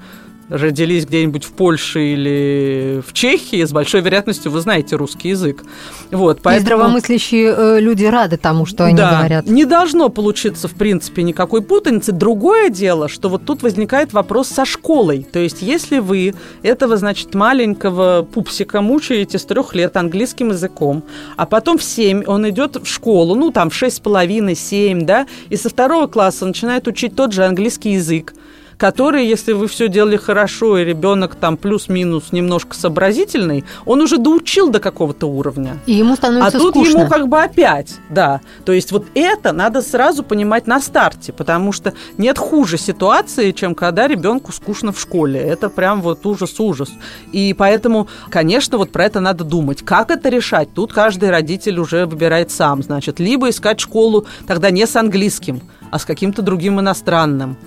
родились 0.52 1.06
где-нибудь 1.06 1.46
в 1.46 1.54
Польше 1.54 2.14
или 2.14 3.02
в 3.08 3.14
Чехии, 3.14 3.64
с 3.64 3.72
большой 3.72 4.02
вероятностью 4.02 4.52
вы 4.52 4.60
знаете 4.60 4.98
русский 4.98 5.30
язык. 5.30 5.64
Вот, 6.12 6.42
поэтому... 6.44 6.62
И 6.62 6.66
здравомыслящие 6.66 7.56
э, 7.58 7.80
люди 7.80 8.04
рады 8.04 8.38
тому, 8.38 8.66
что 8.66 8.86
они 8.86 8.98
да, 8.98 9.18
говорят. 9.18 9.46
Не 9.48 9.64
должно 9.64 10.10
получиться, 10.10 10.68
в 10.68 10.74
принципе, 10.74 11.24
никакой 11.24 11.62
путаницы. 11.62 12.12
Другое 12.12 12.70
дело, 12.70 13.08
что 13.08 13.30
вот 13.30 13.46
тут 13.46 13.64
возникает 13.64 14.12
вопрос 14.12 14.50
со 14.50 14.66
школой. 14.66 15.26
То 15.32 15.40
есть, 15.40 15.62
если 15.62 16.00
вы 16.00 16.36
этого, 16.64 16.98
значит, 16.98 17.34
маленького 17.34 18.28
пупсика 18.32 18.82
мучаете 18.82 19.40
с 19.40 19.46
трех 19.46 19.74
лет 19.74 19.96
английским 19.96 20.50
языком, 20.50 21.04
а 21.38 21.46
потом 21.46 21.78
в 21.78 21.84
семь 21.84 22.24
он 22.26 22.50
идет 22.50 22.76
в 22.76 22.86
школу, 22.86 23.36
ну, 23.36 23.52
там, 23.52 23.70
в 23.70 23.74
шесть 23.74 23.98
с 23.98 24.00
половиной, 24.02 24.56
семь, 24.56 25.06
да, 25.06 25.28
и 25.50 25.56
со 25.56 25.70
второго 25.70 26.08
класса 26.08 26.46
начинает 26.46 26.88
учить 26.88 27.16
тот 27.16 27.32
же 27.32 27.46
английский 27.46 27.92
язык, 27.92 28.34
который, 28.82 29.28
если 29.28 29.54
вы 29.54 29.68
все 29.68 29.88
делали 29.90 30.18
хорошо, 30.18 30.80
и 30.80 30.84
ребенок 30.84 31.36
там 31.36 31.56
плюс-минус 31.56 32.32
немножко 32.32 32.76
сообразительный, 32.76 33.64
он 33.86 34.02
уже 34.02 34.18
доучил 34.18 34.70
до 34.72 34.80
какого-то 34.80 35.28
уровня. 35.28 35.78
И 35.86 35.94
ему 35.94 36.16
становится 36.16 36.58
А 36.58 36.60
тут 36.60 36.74
скучно. 36.74 37.02
ему 37.02 37.08
как 37.08 37.28
бы 37.28 37.40
опять, 37.40 38.00
да. 38.10 38.42
То 38.66 38.72
есть 38.72 38.92
вот 38.92 39.06
это 39.14 39.52
надо 39.52 39.84
сразу 39.84 40.24
понимать 40.24 40.66
на 40.66 40.82
старте, 40.82 41.32
потому 41.32 41.74
что 41.74 41.94
нет 42.18 42.40
хуже 42.40 42.80
ситуации, 42.80 43.52
чем 43.52 43.76
когда 43.76 44.08
ребенку 44.08 44.52
скучно 44.52 44.92
в 44.92 45.00
школе. 45.00 45.40
Это 45.40 45.70
прям 45.70 46.02
вот 46.02 46.26
ужас-ужас. 46.26 46.90
И 47.32 47.54
поэтому, 47.56 48.08
конечно, 48.32 48.80
вот 48.80 48.92
про 48.92 49.06
это 49.06 49.20
надо 49.20 49.44
думать. 49.44 49.84
Как 49.84 50.10
это 50.10 50.30
решать? 50.30 50.74
Тут 50.74 50.92
каждый 50.92 51.30
родитель 51.30 51.78
уже 51.80 52.08
выбирает 52.08 52.50
сам. 52.50 52.82
Значит, 52.82 53.20
либо 53.20 53.48
искать 53.52 53.80
школу 53.80 54.26
тогда 54.48 54.72
не 54.72 54.88
с 54.88 54.96
английским, 54.96 55.62
а 55.92 56.00
с 56.00 56.06
каким-то 56.06 56.42
другим 56.42 56.80
иностранным 56.80 57.58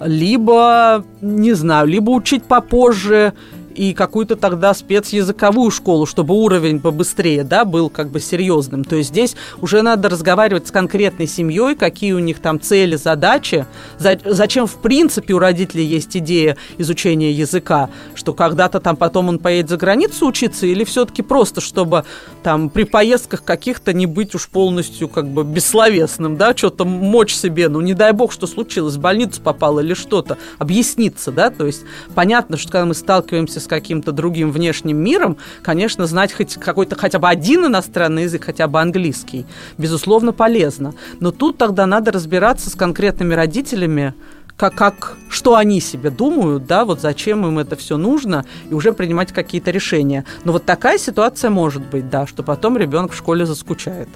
либо, 0.00 1.04
не 1.20 1.52
знаю, 1.54 1.86
либо 1.88 2.10
учить 2.10 2.44
попозже 2.44 3.32
и 3.74 3.92
какую-то 3.92 4.36
тогда 4.36 4.74
спецязыковую 4.74 5.70
школу, 5.70 6.06
чтобы 6.06 6.34
уровень 6.34 6.80
побыстрее, 6.80 7.44
да, 7.44 7.64
был 7.64 7.90
как 7.90 8.10
бы 8.10 8.20
серьезным. 8.20 8.84
То 8.84 8.96
есть 8.96 9.10
здесь 9.10 9.36
уже 9.60 9.82
надо 9.82 10.08
разговаривать 10.08 10.68
с 10.68 10.70
конкретной 10.70 11.26
семьей, 11.26 11.74
какие 11.74 12.12
у 12.12 12.18
них 12.18 12.38
там 12.40 12.60
цели, 12.60 12.96
задачи, 12.96 13.66
за, 13.98 14.18
зачем 14.24 14.66
в 14.66 14.76
принципе 14.76 15.34
у 15.34 15.38
родителей 15.38 15.84
есть 15.84 16.16
идея 16.16 16.56
изучения 16.78 17.32
языка, 17.32 17.90
что 18.14 18.32
когда-то 18.32 18.80
там 18.80 18.96
потом 18.96 19.28
он 19.28 19.38
поедет 19.38 19.70
за 19.70 19.76
границу 19.76 20.26
учиться 20.26 20.66
или 20.66 20.84
все-таки 20.84 21.22
просто, 21.22 21.60
чтобы 21.60 22.04
там 22.42 22.70
при 22.70 22.84
поездках 22.84 23.44
каких-то 23.44 23.92
не 23.92 24.06
быть 24.06 24.34
уж 24.34 24.48
полностью 24.48 25.08
как 25.08 25.28
бы 25.28 25.44
бессловесным, 25.44 26.36
да, 26.36 26.56
что-то 26.56 26.84
мочь 26.84 27.34
себе, 27.34 27.68
ну 27.68 27.80
не 27.80 27.94
дай 27.94 28.12
бог, 28.12 28.32
что 28.32 28.46
случилось, 28.46 28.94
в 28.94 29.00
больницу 29.00 29.40
попал 29.40 29.78
или 29.80 29.94
что-то, 29.94 30.38
объясниться, 30.58 31.32
да, 31.32 31.50
то 31.50 31.66
есть 31.66 31.82
понятно, 32.14 32.56
что 32.56 32.72
когда 32.72 32.86
мы 32.86 32.94
сталкиваемся 32.94 33.60
с 33.64 33.66
каким-то 33.66 34.12
другим 34.12 34.52
внешним 34.52 34.98
миром, 34.98 35.36
конечно, 35.62 36.06
знать 36.06 36.32
хоть 36.32 36.54
какой-то 36.54 36.96
хотя 36.96 37.18
бы 37.18 37.28
один 37.28 37.66
иностранный 37.66 38.24
язык, 38.24 38.44
хотя 38.44 38.68
бы 38.68 38.80
английский, 38.80 39.46
безусловно, 39.78 40.32
полезно. 40.32 40.94
Но 41.20 41.30
тут 41.30 41.58
тогда 41.58 41.86
надо 41.86 42.12
разбираться 42.12 42.70
с 42.70 42.74
конкретными 42.74 43.34
родителями, 43.34 44.14
как, 44.56 44.74
как, 44.74 45.16
что 45.28 45.56
они 45.56 45.80
себе 45.80 46.10
думают, 46.10 46.66
да, 46.66 46.84
вот 46.84 47.00
зачем 47.00 47.44
им 47.46 47.58
это 47.58 47.74
все 47.74 47.96
нужно, 47.96 48.44
и 48.70 48.74
уже 48.74 48.92
принимать 48.92 49.32
какие-то 49.32 49.70
решения. 49.70 50.24
Но 50.44 50.52
вот 50.52 50.64
такая 50.64 50.98
ситуация 50.98 51.50
может 51.50 51.84
быть, 51.84 52.08
да, 52.08 52.26
что 52.26 52.42
потом 52.42 52.76
ребенок 52.76 53.12
в 53.12 53.16
школе 53.16 53.46
заскучает. 53.46 54.08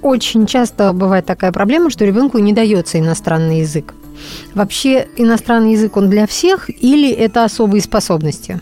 Очень 0.00 0.46
часто 0.46 0.92
бывает 0.92 1.26
такая 1.26 1.52
проблема, 1.52 1.90
что 1.90 2.04
ребенку 2.04 2.38
не 2.38 2.52
дается 2.52 2.98
иностранный 2.98 3.60
язык. 3.60 3.94
Вообще 4.54 5.08
иностранный 5.16 5.72
язык 5.72 5.96
он 5.96 6.10
для 6.10 6.26
всех 6.26 6.68
или 6.68 7.10
это 7.10 7.44
особые 7.44 7.82
способности? 7.82 8.60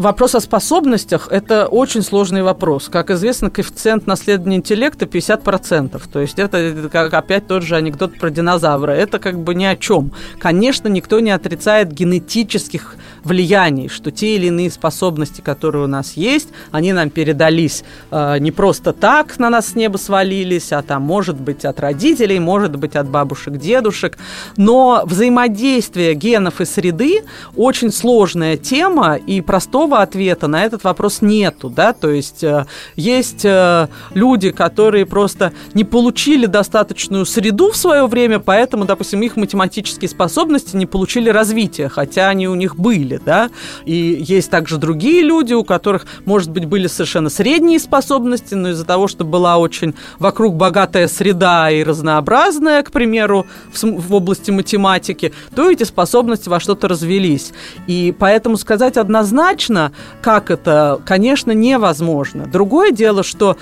Вопрос 0.00 0.34
о 0.34 0.40
способностях– 0.40 1.28
это 1.30 1.66
очень 1.66 2.00
сложный 2.00 2.42
вопрос. 2.42 2.88
Как 2.88 3.10
известно, 3.10 3.50
коэффициент 3.50 4.06
наследования 4.06 4.56
интеллекта 4.56 5.04
50%. 5.04 6.00
То 6.10 6.20
есть 6.20 6.38
это 6.38 6.88
как 6.90 7.12
опять 7.12 7.46
тот 7.46 7.62
же 7.62 7.76
анекдот 7.76 8.18
про 8.18 8.30
динозавра. 8.30 8.92
Это 8.92 9.18
как 9.18 9.38
бы 9.38 9.54
ни 9.54 9.66
о 9.66 9.76
чем. 9.76 10.12
Конечно, 10.38 10.88
никто 10.88 11.20
не 11.20 11.30
отрицает 11.30 11.92
генетических 11.92 12.96
влияний, 13.24 13.88
что 13.88 14.10
те 14.10 14.36
или 14.36 14.46
иные 14.46 14.70
способности, 14.70 15.40
которые 15.40 15.84
у 15.84 15.88
нас 15.88 16.14
есть, 16.14 16.48
они 16.70 16.92
нам 16.92 17.10
передались 17.10 17.84
э, 18.10 18.38
не 18.38 18.50
просто 18.50 18.92
так 18.92 19.38
на 19.38 19.50
нас 19.50 19.68
с 19.68 19.74
неба 19.74 19.96
свалились, 19.96 20.72
а 20.72 20.82
там, 20.82 21.02
может 21.02 21.40
быть, 21.40 21.64
от 21.64 21.80
родителей, 21.80 22.38
может 22.38 22.76
быть, 22.76 22.96
от 22.96 23.08
бабушек, 23.08 23.56
дедушек. 23.56 24.18
Но 24.56 25.02
взаимодействие 25.04 26.14
генов 26.14 26.60
и 26.60 26.64
среды 26.64 27.22
очень 27.56 27.92
сложная 27.92 28.56
тема, 28.56 29.14
и 29.14 29.40
простого 29.40 29.98
ответа 30.02 30.46
на 30.46 30.64
этот 30.64 30.84
вопрос 30.84 31.22
нету, 31.22 31.70
да, 31.70 31.92
то 31.92 32.10
есть 32.10 32.42
э, 32.44 32.66
есть 32.96 33.44
э, 33.44 33.88
люди, 34.14 34.50
которые 34.50 35.06
просто 35.06 35.52
не 35.74 35.84
получили 35.84 36.46
достаточную 36.46 37.26
среду 37.26 37.70
в 37.70 37.76
свое 37.76 38.06
время, 38.06 38.38
поэтому, 38.38 38.84
допустим, 38.84 39.22
их 39.22 39.36
математические 39.36 40.08
способности 40.08 40.76
не 40.76 40.86
получили 40.86 41.30
развития, 41.30 41.88
хотя 41.88 42.28
они 42.28 42.48
у 42.48 42.54
них 42.54 42.76
были, 42.76 43.09
да, 43.18 43.50
и 43.84 43.94
есть 43.94 44.50
также 44.50 44.78
другие 44.78 45.22
люди, 45.22 45.54
у 45.54 45.64
которых, 45.64 46.06
может 46.24 46.50
быть, 46.50 46.66
были 46.66 46.86
совершенно 46.86 47.30
средние 47.30 47.78
способности, 47.78 48.54
но 48.54 48.70
из-за 48.70 48.84
того, 48.84 49.08
что 49.08 49.24
была 49.24 49.58
очень 49.58 49.94
вокруг 50.18 50.54
богатая 50.54 51.08
среда 51.08 51.70
и 51.70 51.82
разнообразная, 51.82 52.82
к 52.82 52.92
примеру, 52.92 53.46
в, 53.72 53.82
в 53.82 54.14
области 54.14 54.50
математики, 54.50 55.32
то 55.54 55.70
эти 55.70 55.84
способности 55.84 56.48
во 56.48 56.60
что-то 56.60 56.88
развелись. 56.88 57.52
И 57.86 58.14
поэтому 58.18 58.56
сказать 58.56 58.96
однозначно, 58.96 59.92
как 60.22 60.50
это, 60.50 61.00
конечно, 61.04 61.52
невозможно. 61.52 62.46
Другое 62.46 62.92
дело, 62.92 63.22
что 63.22 63.56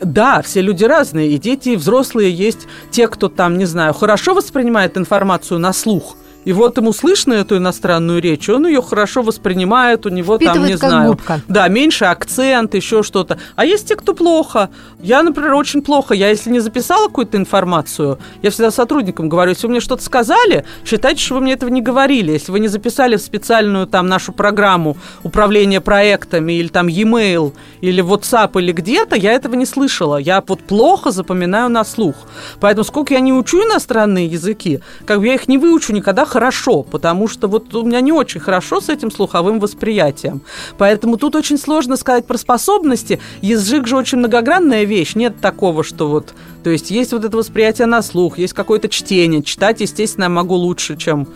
да, 0.00 0.42
все 0.42 0.60
люди 0.60 0.84
разные, 0.84 1.30
и 1.30 1.38
дети, 1.38 1.70
и 1.70 1.76
взрослые 1.76 2.32
есть 2.32 2.66
те, 2.90 3.08
кто 3.08 3.28
там, 3.28 3.58
не 3.58 3.64
знаю, 3.64 3.92
хорошо 3.94 4.34
воспринимает 4.34 4.96
информацию 4.96 5.58
на 5.58 5.72
слух, 5.72 6.16
и 6.44 6.52
вот 6.52 6.76
ему 6.76 6.92
слышно 6.92 7.34
эту 7.34 7.56
иностранную 7.56 8.20
речь, 8.20 8.48
он 8.48 8.66
ее 8.66 8.82
хорошо 8.82 9.22
воспринимает, 9.22 10.06
у 10.06 10.08
него 10.08 10.36
Впитывает 10.36 10.60
там, 10.60 10.66
не 10.66 10.76
знаю, 10.76 11.10
губка. 11.12 11.40
да, 11.48 11.68
меньше 11.68 12.04
акцент, 12.06 12.74
еще 12.74 13.02
что-то. 13.02 13.38
А 13.56 13.64
есть 13.64 13.88
те, 13.88 13.96
кто 13.96 14.14
плохо. 14.14 14.70
Я, 15.00 15.22
например, 15.22 15.54
очень 15.54 15.82
плохо. 15.82 16.14
Я, 16.14 16.28
если 16.30 16.50
не 16.50 16.60
записала 16.60 17.06
какую-то 17.06 17.36
информацию, 17.36 18.18
я 18.42 18.50
всегда 18.50 18.70
сотрудникам 18.70 19.28
говорю, 19.28 19.50
если 19.50 19.66
вы 19.66 19.72
мне 19.72 19.80
что-то 19.80 20.02
сказали, 20.02 20.64
считайте, 20.84 21.22
что 21.22 21.34
вы 21.34 21.42
мне 21.42 21.52
этого 21.52 21.70
не 21.70 21.80
говорили. 21.80 22.32
Если 22.32 22.50
вы 22.50 22.60
не 22.60 22.68
записали 22.68 23.16
в 23.16 23.22
специальную 23.22 23.86
там 23.86 24.08
нашу 24.08 24.32
программу 24.32 24.96
управления 25.22 25.80
проектами 25.80 26.54
или 26.54 26.68
там 26.68 26.88
e-mail 26.88 27.52
или 27.80 28.02
WhatsApp 28.02 28.58
или 28.60 28.72
где-то, 28.72 29.16
я 29.16 29.32
этого 29.32 29.54
не 29.54 29.66
слышала. 29.66 30.16
Я 30.16 30.42
вот 30.46 30.62
плохо 30.62 31.10
запоминаю 31.10 31.68
на 31.68 31.84
слух. 31.84 32.16
Поэтому 32.60 32.84
сколько 32.84 33.14
я 33.14 33.20
не 33.20 33.32
учу 33.32 33.58
иностранные 33.58 34.26
языки, 34.26 34.80
как 35.06 35.20
бы 35.20 35.26
я 35.26 35.34
их 35.34 35.48
не 35.48 35.58
выучу 35.58 35.92
никогда 35.92 36.24
хорошо, 36.32 36.82
потому 36.82 37.28
что 37.28 37.46
вот 37.46 37.74
у 37.74 37.84
меня 37.84 38.00
не 38.00 38.12
очень 38.12 38.40
хорошо 38.40 38.80
с 38.80 38.88
этим 38.88 39.10
слуховым 39.10 39.60
восприятием. 39.60 40.40
Поэтому 40.78 41.18
тут 41.18 41.36
очень 41.36 41.58
сложно 41.58 41.96
сказать 41.96 42.26
про 42.26 42.38
способности. 42.38 43.20
Язык 43.42 43.86
же 43.86 43.96
очень 43.96 44.18
многогранная 44.18 44.84
вещь. 44.84 45.14
Нет 45.14 45.40
такого, 45.40 45.84
что 45.84 46.08
вот... 46.08 46.32
То 46.64 46.70
есть 46.70 46.90
есть 46.90 47.12
вот 47.12 47.24
это 47.24 47.36
восприятие 47.36 47.86
на 47.86 48.02
слух, 48.02 48.38
есть 48.38 48.54
какое-то 48.54 48.88
чтение. 48.88 49.42
Читать, 49.42 49.80
естественно, 49.80 50.24
я 50.24 50.30
могу 50.30 50.54
лучше, 50.54 50.96
чем 50.96 51.26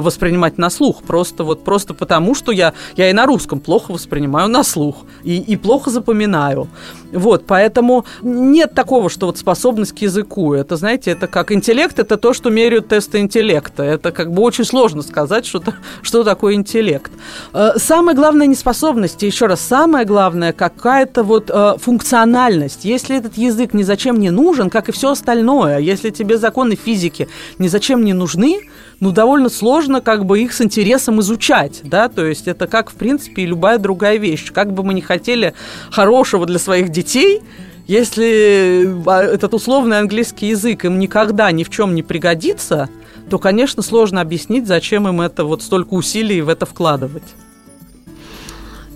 воспринимать 0.00 0.58
на 0.58 0.70
слух. 0.70 1.02
Просто 1.02 1.44
вот 1.44 1.64
просто 1.64 1.94
потому, 1.94 2.34
что 2.34 2.52
я, 2.52 2.72
я 2.96 3.10
и 3.10 3.12
на 3.12 3.26
русском 3.26 3.60
плохо 3.60 3.92
воспринимаю 3.92 4.48
на 4.48 4.64
слух. 4.64 4.96
И, 5.24 5.38
и 5.38 5.56
плохо 5.56 5.90
запоминаю. 5.90 6.68
Вот, 7.12 7.44
поэтому 7.46 8.06
нет 8.22 8.74
такого, 8.74 9.10
что 9.10 9.26
вот 9.26 9.38
способность 9.38 9.92
к 9.92 9.98
языку. 9.98 10.54
Это, 10.54 10.76
знаете, 10.76 11.10
это 11.10 11.26
как 11.26 11.52
интеллект, 11.52 11.98
это 11.98 12.16
то, 12.16 12.32
что 12.32 12.50
меряют 12.50 12.88
тесты 12.88 13.18
интеллекта. 13.18 13.82
Это 13.82 14.12
как 14.12 14.32
бы 14.32 14.42
очень 14.42 14.64
сложно 14.64 15.02
сказать, 15.02 15.44
что, 15.44 15.62
что 16.02 16.24
такое 16.24 16.54
интеллект. 16.54 17.12
Э, 17.52 17.72
Самое 17.76 18.16
главное 18.16 18.46
не 18.46 18.54
способности, 18.54 19.26
еще 19.26 19.46
раз, 19.46 19.60
самое 19.60 20.06
главное 20.06 20.52
какая-то 20.52 21.22
вот 21.22 21.50
э, 21.50 21.74
функциональность. 21.78 22.84
Если 22.84 23.16
этот 23.16 23.36
язык 23.36 23.74
ни 23.74 23.82
зачем 23.82 24.18
не 24.18 24.30
нужен, 24.30 24.70
как 24.70 24.88
и 24.88 24.92
все 24.92 25.10
остальное, 25.10 25.78
если 25.78 26.10
тебе 26.10 26.38
законы 26.38 26.76
физики 26.76 27.28
ни 27.58 27.68
зачем 27.68 28.04
не 28.04 28.14
нужны, 28.14 28.60
ну, 29.02 29.10
довольно 29.10 29.48
сложно 29.48 30.00
как 30.00 30.24
бы 30.24 30.40
их 30.40 30.52
с 30.52 30.60
интересом 30.60 31.18
изучать, 31.20 31.80
да, 31.82 32.08
то 32.08 32.24
есть 32.24 32.46
это 32.46 32.68
как, 32.68 32.88
в 32.88 32.94
принципе, 32.94 33.42
и 33.42 33.46
любая 33.46 33.78
другая 33.78 34.16
вещь. 34.16 34.52
Как 34.52 34.72
бы 34.72 34.84
мы 34.84 34.94
ни 34.94 35.00
хотели 35.00 35.54
хорошего 35.90 36.46
для 36.46 36.60
своих 36.60 36.90
детей, 36.90 37.42
если 37.88 38.88
а, 39.06 39.24
этот 39.24 39.54
условный 39.54 39.98
английский 39.98 40.46
язык 40.46 40.84
им 40.84 41.00
никогда 41.00 41.50
ни 41.50 41.64
в 41.64 41.68
чем 41.68 41.96
не 41.96 42.04
пригодится, 42.04 42.88
то, 43.28 43.40
конечно, 43.40 43.82
сложно 43.82 44.20
объяснить, 44.20 44.68
зачем 44.68 45.08
им 45.08 45.20
это 45.20 45.44
вот 45.46 45.62
столько 45.62 45.94
усилий 45.94 46.40
в 46.40 46.48
это 46.48 46.64
вкладывать. 46.64 47.24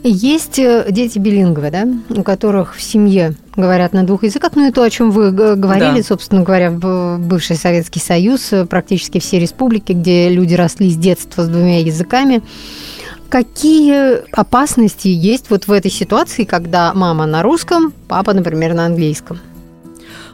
Есть 0.08 0.60
э, 0.60 0.86
дети 0.88 1.18
билингвы, 1.18 1.72
да, 1.72 1.84
у 2.10 2.22
которых 2.22 2.76
в 2.76 2.80
семье 2.80 3.34
говорят 3.56 3.92
на 3.92 4.04
двух 4.04 4.22
языках, 4.22 4.52
ну 4.54 4.68
и 4.68 4.70
то, 4.70 4.84
о 4.84 4.90
чем 4.90 5.10
вы 5.10 5.32
говорили, 5.32 5.96
Да. 5.96 6.02
собственно 6.04 6.42
говоря, 6.42 6.70
в 6.70 7.18
бывший 7.18 7.56
Советский 7.56 7.98
Союз, 7.98 8.52
э, 8.52 8.66
практически 8.66 9.18
все 9.18 9.40
республики, 9.40 9.92
где 9.92 10.28
люди 10.28 10.54
росли 10.54 10.90
с 10.90 10.96
детства 10.96 11.42
с 11.42 11.48
двумя 11.48 11.80
языками. 11.80 12.42
Какие 13.28 14.22
опасности 14.30 15.08
есть 15.08 15.50
вот 15.50 15.66
в 15.66 15.72
этой 15.72 15.90
ситуации, 15.90 16.44
когда 16.44 16.94
мама 16.94 17.26
на 17.26 17.42
русском, 17.42 17.92
папа, 18.06 18.32
например, 18.32 18.74
на 18.74 18.86
английском? 18.86 19.40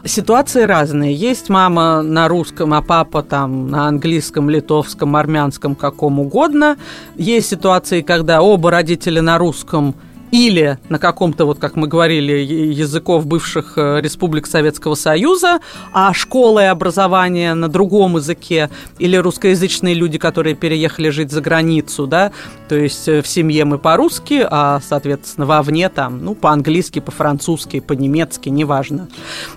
Ситуации 0.04 0.62
разные. 0.62 1.14
Есть 1.14 1.48
мама 1.48 2.02
на 2.02 2.26
русском, 2.26 2.74
а 2.74 2.82
папа 2.82 3.22
там 3.22 3.68
на 3.68 3.86
английском, 3.86 4.50
литовском, 4.50 5.14
армянском, 5.14 5.76
каком 5.76 6.18
угодно. 6.18 6.76
Есть 7.16 7.50
ситуации, 7.50 8.02
когда 8.02 8.42
оба 8.42 8.72
родителя 8.72 9.22
на 9.22 9.38
русском 9.38 9.94
или 10.32 10.78
на 10.88 10.98
каком-то, 10.98 11.44
вот 11.44 11.58
как 11.58 11.76
мы 11.76 11.86
говорили, 11.86 12.32
языков 12.32 13.26
бывших 13.26 13.74
э, 13.76 14.00
республик 14.00 14.46
Советского 14.46 14.94
Союза, 14.94 15.60
а 15.92 16.12
школа 16.14 16.64
и 16.64 16.66
образование 16.66 17.52
на 17.52 17.68
другом 17.68 18.16
языке, 18.16 18.70
или 18.98 19.16
русскоязычные 19.16 19.94
люди, 19.94 20.18
которые 20.18 20.56
переехали 20.56 21.10
жить 21.10 21.30
за 21.30 21.42
границу, 21.42 22.06
да, 22.06 22.32
то 22.68 22.76
есть 22.76 23.06
э, 23.08 23.20
в 23.20 23.28
семье 23.28 23.66
мы 23.66 23.78
по-русски, 23.78 24.46
а, 24.50 24.80
соответственно, 24.82 25.46
вовне 25.46 25.90
там, 25.90 26.24
ну, 26.24 26.34
по-английски, 26.34 27.00
по-французски, 27.00 27.80
по-немецки, 27.80 28.48
неважно. 28.48 29.08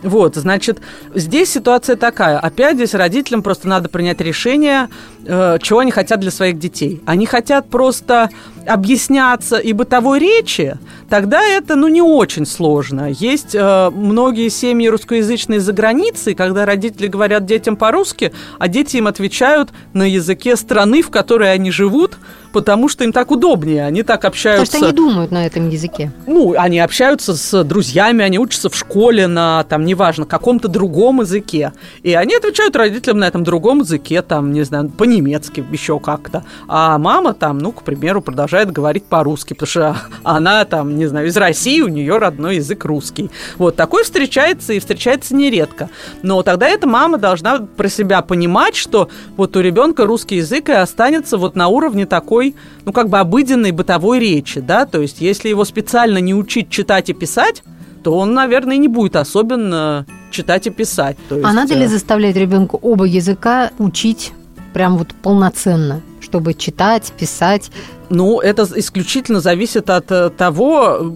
Вот, 0.04 0.36
значит, 0.36 0.82
здесь 1.14 1.50
ситуация 1.52 1.96
такая. 1.96 2.38
Опять 2.38 2.76
здесь 2.76 2.94
родителям 2.94 3.44
просто 3.44 3.70
надо 3.70 3.88
принять 3.88 4.20
решение, 4.20 4.90
э, 5.26 5.58
чего 5.62 5.80
они 5.80 5.92
хотят 5.92 6.20
для 6.20 6.32
своих 6.32 6.60
детей. 6.60 7.02
Они 7.06 7.26
хотят 7.26 7.70
просто 7.70 8.30
объясняться 8.68 9.58
и 9.58 9.72
бытовой 9.72 10.20
речи, 10.20 10.65
тогда 11.10 11.42
это, 11.44 11.76
ну, 11.76 11.88
не 11.88 12.02
очень 12.02 12.46
сложно. 12.46 13.10
Есть 13.12 13.56
э, 13.56 13.90
многие 13.90 14.50
семьи 14.50 14.88
русскоязычные 14.88 15.60
за 15.60 15.74
границей, 15.74 16.36
когда 16.36 16.66
родители 16.66 17.08
говорят 17.08 17.46
детям 17.46 17.76
по-русски, 17.76 18.32
а 18.60 18.68
дети 18.68 18.98
им 18.98 19.08
отвечают 19.08 19.70
на 19.94 20.04
языке 20.04 20.56
страны, 20.56 21.02
в 21.02 21.10
которой 21.10 21.52
они 21.54 21.72
живут, 21.72 22.18
потому 22.56 22.88
что 22.88 23.04
им 23.04 23.12
так 23.12 23.32
удобнее, 23.32 23.86
они 23.86 24.02
так 24.02 24.22
Потому 24.22 24.30
общаются. 24.32 24.78
что 24.78 24.86
они 24.88 24.96
думают 24.96 25.32
на 25.32 25.46
этом 25.46 25.70
языке. 25.70 26.14
Ну, 26.26 26.56
они 26.58 26.80
общаются 26.80 27.36
с 27.36 27.64
друзьями, 27.66 28.24
они 28.24 28.40
учатся 28.40 28.70
в 28.70 28.76
школе 28.76 29.28
на, 29.28 29.66
там, 29.66 29.84
неважно, 29.84 30.26
каком-то 30.26 30.70
другом 30.70 31.20
языке. 31.20 31.74
И 32.02 32.14
они 32.14 32.34
отвечают 32.34 32.78
родителям 32.78 33.20
на 33.20 33.28
этом 33.28 33.44
другом 33.44 33.80
языке, 33.80 34.22
там, 34.22 34.54
не 34.54 34.64
знаю, 34.64 34.90
по-немецки, 34.90 35.66
еще 35.70 36.00
как-то. 36.00 36.46
А 36.70 36.98
мама 36.98 37.34
там, 37.34 37.58
ну, 37.58 37.74
к 37.74 37.84
примеру, 37.84 38.22
продолжает 38.22 38.72
говорить 38.72 39.04
по-русски, 39.04 39.54
потому 39.54 39.68
что 39.68 39.98
она 40.24 40.55
там, 40.64 40.96
не 40.96 41.08
знаю, 41.08 41.28
из 41.28 41.36
России, 41.36 41.82
у 41.82 41.90
нее 41.90 42.18
родной 42.18 42.58
язык 42.58 42.86
русский. 42.86 43.30
Вот, 43.58 43.76
такой 43.76 44.04
встречается 44.04 44.72
и 44.74 44.80
встречается 44.80 45.36
нередко. 45.36 45.90
Но 46.24 46.42
тогда 46.44 46.70
эта 46.70 46.88
мама 46.88 47.18
должна 47.18 47.60
про 47.60 47.90
себя 47.90 48.22
понимать, 48.22 48.76
что 48.76 49.10
вот 49.36 49.58
у 49.58 49.60
ребенка 49.60 50.06
русский 50.06 50.38
язык 50.38 50.70
и 50.70 50.74
останется 50.74 51.38
вот 51.38 51.56
на 51.56 51.68
уровне 51.68 52.06
такой, 52.06 52.56
ну, 52.86 52.94
как 52.94 53.10
бы 53.10 53.20
обыденной 53.20 53.72
бытовой 53.72 54.20
речи, 54.20 54.62
да, 54.62 54.86
то 54.86 55.02
есть 55.02 55.20
если 55.20 55.50
его 55.50 55.66
специально 55.66 56.20
не 56.20 56.34
учить 56.34 56.70
читать 56.70 57.10
и 57.10 57.14
писать, 57.14 57.64
то 58.06 58.16
он, 58.16 58.36
наверное, 58.36 58.78
не 58.78 58.88
будет 58.88 59.16
особенно 59.16 60.06
читать 60.30 60.68
и 60.68 60.70
писать. 60.70 61.18
То 61.28 61.36
А 61.36 61.40
есть, 61.40 61.54
надо 61.54 61.74
ли 61.74 61.86
э, 61.86 61.88
заставлять 61.88 62.36
ребенка 62.36 62.76
оба 62.76 63.06
языка 63.06 63.72
учить 63.80 64.32
прям 64.76 64.98
вот 65.00 65.08
полноценно, 65.24 66.02
чтобы 66.22 66.54
читать, 66.54 67.12
писать? 67.18 67.72
Ну, 68.10 68.40
это 68.40 68.68
исключительно 68.76 69.40
зависит 69.40 69.90
от 69.90 70.12
э, 70.12 70.30
того, 70.30 71.14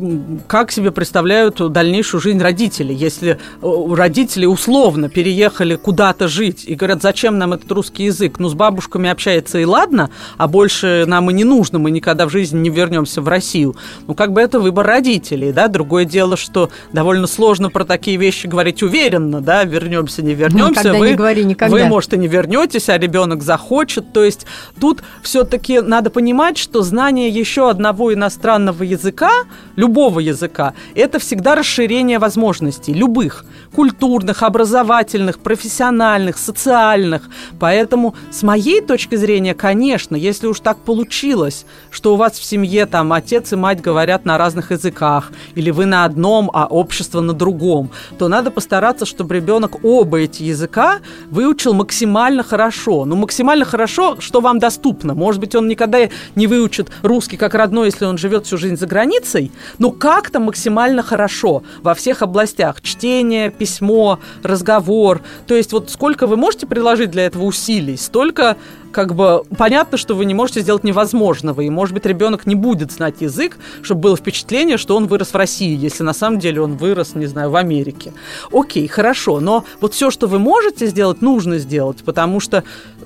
как 0.48 0.72
себе 0.72 0.92
представляют 0.92 1.60
дальнейшую 1.72 2.22
жизнь 2.22 2.42
родители. 2.42 2.94
Если 2.94 3.40
э, 3.62 3.94
родители 3.94 4.46
условно 4.46 5.10
переехали 5.10 5.76
куда-то 5.76 6.28
жить 6.28 6.64
и 6.66 6.76
говорят, 6.76 7.02
зачем 7.02 7.38
нам 7.38 7.54
этот 7.54 7.72
русский 7.72 8.06
язык? 8.06 8.40
Ну, 8.40 8.50
с 8.50 8.54
бабушками 8.54 9.10
общается 9.10 9.60
и 9.60 9.66
ладно, 9.66 10.10
а 10.38 10.48
больше 10.48 11.06
нам 11.08 11.30
и 11.30 11.34
не 11.34 11.44
нужно, 11.44 11.80
мы 11.80 11.92
никогда 11.92 12.26
в 12.26 12.32
жизни 12.32 12.60
не 12.60 12.70
вернемся 12.70 13.22
в 13.22 13.28
Россию. 13.28 13.76
Ну, 14.08 14.16
как 14.16 14.34
бы 14.34 14.42
это 14.42 14.60
выбор 14.60 14.86
родителей, 14.86 15.52
да. 15.52 15.68
Другое 15.68 16.06
дело, 16.06 16.38
что 16.38 16.70
довольно 16.92 17.28
сложно 17.28 17.70
про 17.70 17.86
такие 17.86 18.18
вещи 18.18 18.48
говорить 18.48 18.82
уверенно, 18.84 19.42
да, 19.42 19.64
вернемся, 19.64 20.22
не 20.22 20.34
вернемся. 20.34 20.82
Никогда 20.82 20.94
вы, 20.94 21.10
не 21.10 21.16
говори 21.16 21.46
никогда. 21.46 21.76
Вы, 21.76 21.86
может, 21.86 22.14
и 22.14 22.18
не 22.18 22.28
вернетесь, 22.28 22.90
а 22.90 22.98
ребенок 22.98 23.44
захочет. 23.44 24.12
То 24.14 24.24
есть 24.24 24.46
тут 24.80 25.04
все-таки 25.22 25.80
надо 25.82 26.10
понимать, 26.10 26.58
что 26.58 26.79
что 26.80 26.84
знание 26.84 27.28
еще 27.28 27.70
одного 27.70 28.14
иностранного 28.14 28.84
языка, 28.84 29.32
любого 29.76 30.22
языка, 30.22 30.74
это 30.96 31.20
всегда 31.20 31.56
расширение 31.56 32.20
возможностей, 32.20 32.94
любых, 32.94 33.44
культурных, 33.76 34.44
образовательных, 34.44 35.40
профессиональных, 35.40 36.38
социальных. 36.38 37.30
Поэтому, 37.60 38.16
с 38.32 38.44
моей 38.44 38.80
точки 38.80 39.16
зрения, 39.16 39.54
конечно, 39.54 40.16
если 40.16 40.48
уж 40.48 40.62
так 40.62 40.78
получилось, 40.78 41.66
что 41.92 42.14
у 42.14 42.18
вас 42.18 42.40
в 42.40 42.44
семье 42.46 42.86
там 42.86 43.12
отец 43.12 43.52
и 43.52 43.58
мать 43.58 43.82
говорят 43.82 44.24
на 44.24 44.38
разных 44.38 44.72
языках, 44.72 45.32
или 45.56 45.72
вы 45.72 45.86
на 45.86 46.06
одном, 46.06 46.50
а 46.54 46.66
общество 46.66 47.20
на 47.20 47.34
другом, 47.34 47.90
то 48.18 48.30
надо 48.30 48.52
постараться, 48.52 49.06
чтобы 49.06 49.36
ребенок 49.36 49.84
оба 49.84 50.20
эти 50.20 50.44
языка 50.44 51.00
выучил 51.30 51.74
максимально 51.74 52.44
хорошо. 52.44 53.04
Ну, 53.04 53.18
максимально 53.18 53.66
хорошо, 53.66 54.16
что 54.20 54.40
вам 54.40 54.60
доступно. 54.60 55.14
Может 55.14 55.42
быть, 55.42 55.56
он 55.56 55.68
никогда 55.68 56.00
не 56.36 56.48
выучит 56.70 56.90
русский 57.02 57.38
как 57.38 57.56
родной, 57.56 57.88
если 57.88 58.06
он 58.06 58.18
живет 58.18 58.46
всю 58.46 58.58
жизнь 58.58 58.78
за 58.78 58.86
границей, 58.86 59.52
но 59.80 59.92
как-то 59.92 60.40
максимально 60.40 61.02
хорошо 61.02 61.64
во 61.82 61.94
всех 61.96 62.22
областях. 62.22 62.82
Чтение, 62.82 63.50
письмо, 63.50 64.20
разговор. 64.44 65.22
То 65.48 65.56
есть 65.56 65.72
вот 65.72 65.90
сколько 65.90 66.28
вы 66.28 66.38
можете 66.38 66.68
приложить 66.68 67.12
для 67.12 67.26
этого 67.26 67.44
усилий, 67.44 67.98
столько 67.98 68.56
как 68.92 69.16
бы 69.16 69.44
понятно, 69.58 69.98
что 69.98 70.16
вы 70.16 70.26
не 70.26 70.34
можете 70.34 70.62
сделать 70.62 70.84
невозможного, 70.84 71.62
и, 71.62 71.70
может 71.70 71.94
быть, 71.94 72.06
ребенок 72.06 72.46
не 72.46 72.56
будет 72.56 72.92
знать 72.92 73.16
язык, 73.22 73.58
чтобы 73.82 74.02
было 74.02 74.18
впечатление, 74.18 74.78
что 74.78 74.96
он 74.96 75.08
вырос 75.08 75.30
в 75.30 75.36
России, 75.36 75.78
если 75.78 76.04
на 76.04 76.14
самом 76.14 76.40
деле 76.40 76.62
он 76.62 76.78
вырос, 76.78 77.16
не 77.16 77.26
знаю, 77.26 77.50
в 77.50 77.56
Америке. 77.56 78.14
Окей, 78.52 78.88
хорошо, 78.88 79.40
но 79.40 79.66
вот 79.82 79.94
все, 79.94 80.12
что 80.12 80.28
вы 80.28 80.40
можете 80.40 80.88
сделать, 80.88 81.22
нужно 81.22 81.60
сделать, 81.60 82.04
потому 82.04 82.40
что, 82.40 82.64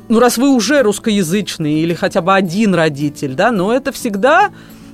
ну, 0.08 0.20
раз 0.20 0.38
вы 0.38 0.50
уже 0.50 0.82
русскоязычный 0.82 1.80
или 1.80 1.94
хотя 1.94 2.22
бы 2.22 2.34
один 2.34 2.74
родитель, 2.76 3.34
да, 3.34 3.52
но 3.52 3.74
это 3.74 3.92
всегда 3.92 4.52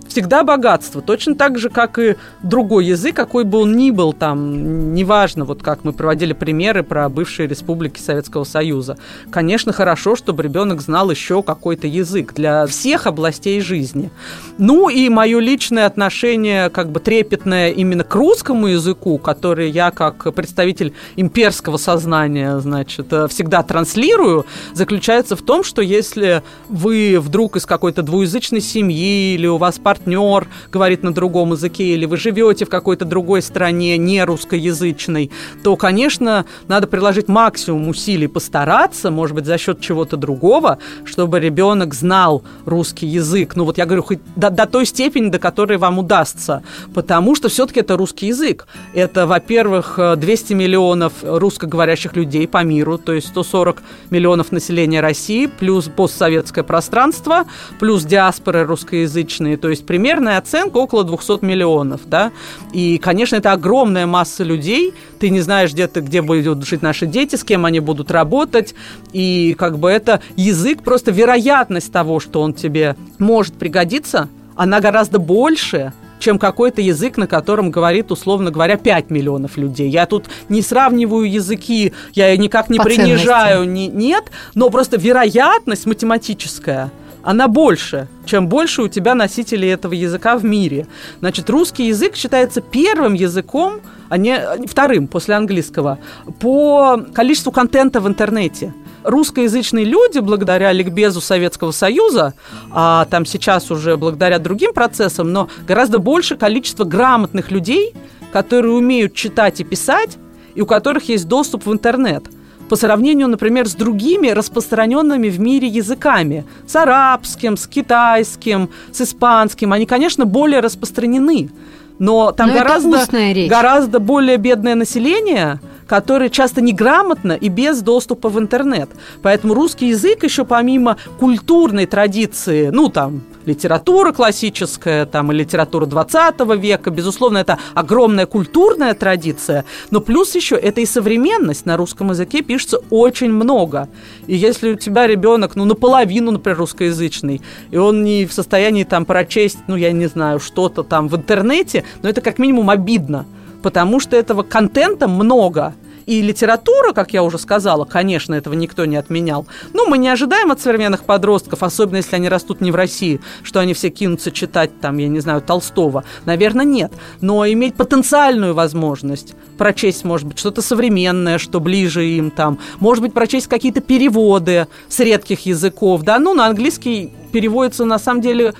всегда 0.09 0.43
богатство. 0.43 1.01
Точно 1.01 1.35
так 1.35 1.57
же, 1.57 1.69
как 1.69 1.97
и 1.99 2.15
другой 2.43 2.85
язык, 2.85 3.15
какой 3.15 3.43
бы 3.43 3.59
он 3.59 3.77
ни 3.77 3.91
был, 3.91 4.11
там, 4.11 4.93
неважно, 4.93 5.45
вот 5.45 5.61
как 5.63 5.83
мы 5.83 5.93
проводили 5.93 6.33
примеры 6.33 6.83
про 6.83 7.07
бывшие 7.09 7.47
республики 7.47 7.99
Советского 7.99 8.43
Союза. 8.43 8.97
Конечно, 9.29 9.71
хорошо, 9.71 10.15
чтобы 10.15 10.43
ребенок 10.43 10.81
знал 10.81 11.11
еще 11.11 11.41
какой-то 11.43 11.87
язык 11.87 12.33
для 12.33 12.65
всех 12.65 13.07
областей 13.07 13.61
жизни. 13.61 14.09
Ну 14.57 14.89
и 14.89 15.07
мое 15.09 15.39
личное 15.39 15.85
отношение, 15.85 16.69
как 16.69 16.89
бы 16.91 16.99
трепетное 16.99 17.69
именно 17.69 18.03
к 18.03 18.13
русскому 18.15 18.67
языку, 18.67 19.17
который 19.17 19.69
я 19.69 19.91
как 19.91 20.33
представитель 20.33 20.93
имперского 21.15 21.77
сознания, 21.77 22.59
значит, 22.59 23.13
э, 23.13 23.27
всегда 23.27 23.63
транслирую, 23.63 24.45
заключается 24.73 25.35
в 25.35 25.41
том, 25.41 25.63
что 25.63 25.81
если 25.81 26.41
вы 26.67 27.19
вдруг 27.19 27.55
из 27.55 27.65
какой-то 27.65 28.01
двуязычной 28.01 28.61
семьи 28.61 29.35
или 29.35 29.47
у 29.47 29.57
вас 29.57 29.77
партнер 29.77 29.98
партнер 29.99 30.47
говорит 30.71 31.03
на 31.03 31.13
другом 31.13 31.53
языке, 31.53 31.83
или 31.83 32.05
вы 32.05 32.17
живете 32.17 32.65
в 32.65 32.69
какой-то 32.69 33.05
другой 33.05 33.41
стране, 33.41 33.97
не 33.97 34.23
русскоязычной, 34.23 35.31
то, 35.63 35.75
конечно, 35.75 36.45
надо 36.67 36.87
приложить 36.87 37.27
максимум 37.27 37.89
усилий, 37.89 38.27
постараться, 38.27 39.11
может 39.11 39.35
быть, 39.35 39.45
за 39.45 39.57
счет 39.57 39.81
чего-то 39.81 40.17
другого, 40.17 40.79
чтобы 41.05 41.39
ребенок 41.39 41.93
знал 41.93 42.43
русский 42.65 43.07
язык. 43.07 43.55
Ну 43.55 43.65
вот 43.65 43.77
я 43.77 43.85
говорю, 43.85 44.03
хоть 44.03 44.19
до, 44.35 44.49
до 44.49 44.65
той 44.65 44.85
степени, 44.85 45.29
до 45.29 45.39
которой 45.39 45.77
вам 45.77 45.99
удастся, 45.99 46.63
потому 46.93 47.35
что 47.35 47.49
все-таки 47.49 47.81
это 47.81 47.97
русский 47.97 48.27
язык. 48.27 48.67
Это, 48.93 49.27
во-первых, 49.27 49.99
200 50.17 50.53
миллионов 50.53 51.13
русскоговорящих 51.21 52.15
людей 52.15 52.47
по 52.47 52.63
миру, 52.63 52.97
то 52.97 53.13
есть 53.13 53.27
140 53.27 53.81
миллионов 54.09 54.51
населения 54.51 55.01
России, 55.01 55.47
плюс 55.47 55.89
постсоветское 55.95 56.63
пространство, 56.63 57.45
плюс 57.79 58.03
диаспоры 58.03 58.63
русскоязычные, 58.63 59.57
то 59.57 59.69
есть 59.69 59.85
примерная 59.89 60.37
оценка 60.37 60.77
около 60.77 61.03
200 61.03 61.43
миллионов, 61.43 62.01
да, 62.05 62.31
и, 62.73 62.99
конечно, 62.99 63.37
это 63.37 63.53
огромная 63.53 64.05
масса 64.05 64.43
людей, 64.43 64.93
ты 65.19 65.31
не 65.31 65.41
знаешь, 65.41 65.73
где 65.73 65.87
ты, 65.87 66.01
где 66.01 66.21
будут 66.21 66.63
жить 66.63 66.83
наши 66.83 67.07
дети, 67.07 67.35
с 67.35 67.43
кем 67.43 67.65
они 67.65 67.79
будут 67.79 68.11
работать, 68.11 68.75
и 69.13 69.55
как 69.57 69.79
бы 69.79 69.89
это 69.89 70.21
язык, 70.35 70.83
просто 70.83 71.09
вероятность 71.09 71.91
того, 71.91 72.19
что 72.19 72.41
он 72.41 72.53
тебе 72.53 72.95
может 73.17 73.55
пригодиться, 73.55 74.29
она 74.55 74.79
гораздо 74.79 75.17
больше, 75.17 75.91
чем 76.19 76.37
какой-то 76.37 76.83
язык, 76.83 77.17
на 77.17 77.25
котором 77.25 77.71
говорит, 77.71 78.11
условно 78.11 78.51
говоря, 78.51 78.77
5 78.77 79.09
миллионов 79.09 79.57
людей. 79.57 79.89
Я 79.89 80.05
тут 80.05 80.25
не 80.49 80.61
сравниваю 80.61 81.27
языки, 81.27 81.93
я 82.13 82.37
никак 82.37 82.69
не 82.69 82.77
По 82.77 82.83
принижаю, 82.83 83.67
не, 83.67 83.87
нет, 83.87 84.25
но 84.53 84.69
просто 84.69 84.99
вероятность 84.99 85.87
математическая– 85.87 86.91
она 87.23 87.47
больше, 87.47 88.07
чем 88.25 88.47
больше 88.47 88.81
у 88.81 88.87
тебя 88.87 89.15
носителей 89.15 89.69
этого 89.69 89.93
языка 89.93 90.37
в 90.37 90.45
мире. 90.45 90.87
Значит, 91.19 91.49
русский 91.49 91.87
язык 91.87 92.15
считается 92.15 92.61
первым 92.61 93.13
языком, 93.13 93.81
а 94.09 94.17
не 94.17 94.39
вторым 94.67 95.07
после 95.07 95.35
английского, 95.35 95.99
по 96.39 97.03
количеству 97.13 97.51
контента 97.51 98.01
в 98.01 98.07
интернете 98.07 98.73
русскоязычные 99.03 99.85
люди, 99.85 100.19
благодаря 100.19 100.71
ликбезу 100.73 101.21
Советского 101.21 101.71
Союза, 101.71 102.33
а 102.69 103.05
там 103.05 103.25
сейчас 103.25 103.71
уже 103.71 103.95
благодаря 103.95 104.39
другим 104.39 104.73
процессам, 104.73 105.31
но 105.31 105.47
гораздо 105.65 105.99
больше 105.99 106.35
количество 106.35 106.83
грамотных 106.83 107.49
людей, 107.49 107.93
которые 108.33 108.73
умеют 108.73 109.13
читать 109.13 109.61
и 109.61 109.63
писать, 109.63 110.17
и 110.53 110.61
у 110.61 110.65
которых 110.65 111.07
есть 111.09 111.27
доступ 111.27 111.65
в 111.65 111.71
интернет– 111.71 112.25
по 112.69 112.75
сравнению, 112.75 113.27
например, 113.27 113.67
с 113.67 113.73
другими 113.73 114.29
распространенными 114.29 115.27
в 115.29 115.39
мире 115.39 115.67
языками, 115.67 116.45
с 116.67 116.75
арабским, 116.75 117.57
с 117.57 117.67
китайским, 117.67 118.69
с 118.93 119.01
испанским, 119.01 119.73
они, 119.73 119.85
конечно, 119.85 120.25
более 120.25 120.61
распространены. 120.61 121.49
Но 121.97 122.31
там 122.31 122.49
но 122.49 122.53
гораздо, 122.53 123.05
гораздо 123.49 123.99
более 123.99 124.37
бедное 124.37 124.75
население, 124.75 125.59
которое 125.89 126.29
часто 126.29 126.61
неграмотно 126.61 127.33
и 127.33 127.49
без 127.49 127.81
доступа 127.81 128.29
в 128.29 128.39
интернет. 128.39 128.89
Поэтому 129.23 129.55
русский 129.55 129.87
язык 129.87 130.23
еще 130.23 130.45
помимо 130.45 130.97
культурной 131.19 131.87
традиции, 131.87 132.69
ну 132.69 132.89
там 132.89 133.23
литература 133.45 134.11
классическая, 134.11 135.07
там, 135.07 135.31
и 135.31 135.35
литература 135.35 135.87
20 135.87 136.39
века, 136.57 136.91
безусловно, 136.91 137.39
это 137.39 137.57
огромная 137.73 138.27
культурная 138.27 138.93
традиция, 138.93 139.65
но 139.89 139.99
плюс 140.01 140.35
еще 140.35 140.55
это 140.55 140.81
и 140.81 140.85
современность. 140.85 141.65
На 141.65 141.75
русском 141.75 142.11
языке 142.11 142.43
пишется 142.43 142.79
очень 142.91 143.31
много. 143.31 143.89
И 144.27 144.35
если 144.35 144.73
у 144.73 144.75
тебя 144.75 145.07
ребенок, 145.07 145.55
ну, 145.55 145.65
наполовину, 145.65 146.31
например, 146.31 146.59
русскоязычный, 146.59 147.41
и 147.71 147.77
он 147.77 148.03
не 148.03 148.27
в 148.27 148.33
состоянии 148.33 148.83
там 148.83 149.05
прочесть, 149.05 149.57
ну, 149.67 149.75
я 149.75 149.91
не 149.91 150.05
знаю, 150.05 150.39
что-то 150.39 150.83
там 150.83 151.07
в 151.07 151.15
интернете, 151.15 151.83
но 152.03 152.09
это 152.09 152.21
как 152.21 152.37
минимум 152.37 152.69
обидно, 152.69 153.25
потому 153.61 153.99
что 153.99 154.15
этого 154.15 154.43
контента 154.43 155.07
много– 155.07 155.73
и 156.09 156.23
литература, 156.23 156.91
как 156.91 157.13
я 157.13 157.21
уже 157.21 157.37
сказала, 157.37 157.85
конечно, 157.85 158.33
этого 158.33 158.55
никто 158.55 158.85
не 158.85 158.95
отменял. 158.95 159.45
Но 159.73 159.85
мы 159.85 159.99
не 159.99 160.09
ожидаем 160.09 160.51
от 160.51 160.59
современных 160.59 161.03
подростков, 161.03 161.61
особенно 161.61 161.97
если 161.97 162.15
они 162.15 162.29
растут 162.29 162.61
не 162.61 162.71
в 162.71 162.75
России, 162.75 163.21
что 163.43 163.59
они 163.59 163.75
все 163.75 163.91
кинутся 163.91 164.31
читать, 164.31 164.71
там, 164.81 164.97
я 164.97 165.07
не 165.07 165.19
знаю, 165.19 165.41
Толстого. 165.41 166.03
Наверное, 166.25 166.65
нет. 166.65 166.91
Но 167.21 167.45
иметь 167.45 167.75
потенциальную 167.75 168.55
возможность 168.55 169.35
прочесть, 169.59 170.03
может 170.03 170.27
быть, 170.27 170.39
что-то 170.39 170.63
современное, 170.63 171.37
что 171.37 171.59
ближе 171.59 172.03
им 172.03 172.31
там. 172.31 172.57
Может 172.79 173.03
быть, 173.03 173.13
прочесть 173.13 173.45
какие-то 173.45 173.81
переводы 173.81 174.65
с 174.87 174.99
редких 174.99 175.45
языков. 175.45 176.01
Да, 176.01 176.17
ну, 176.17 176.33
на 176.33 176.47
английский 176.47 177.13
переводится, 177.31 177.85
на 177.85 177.99
самом 177.99 178.21
деле, 178.21 178.55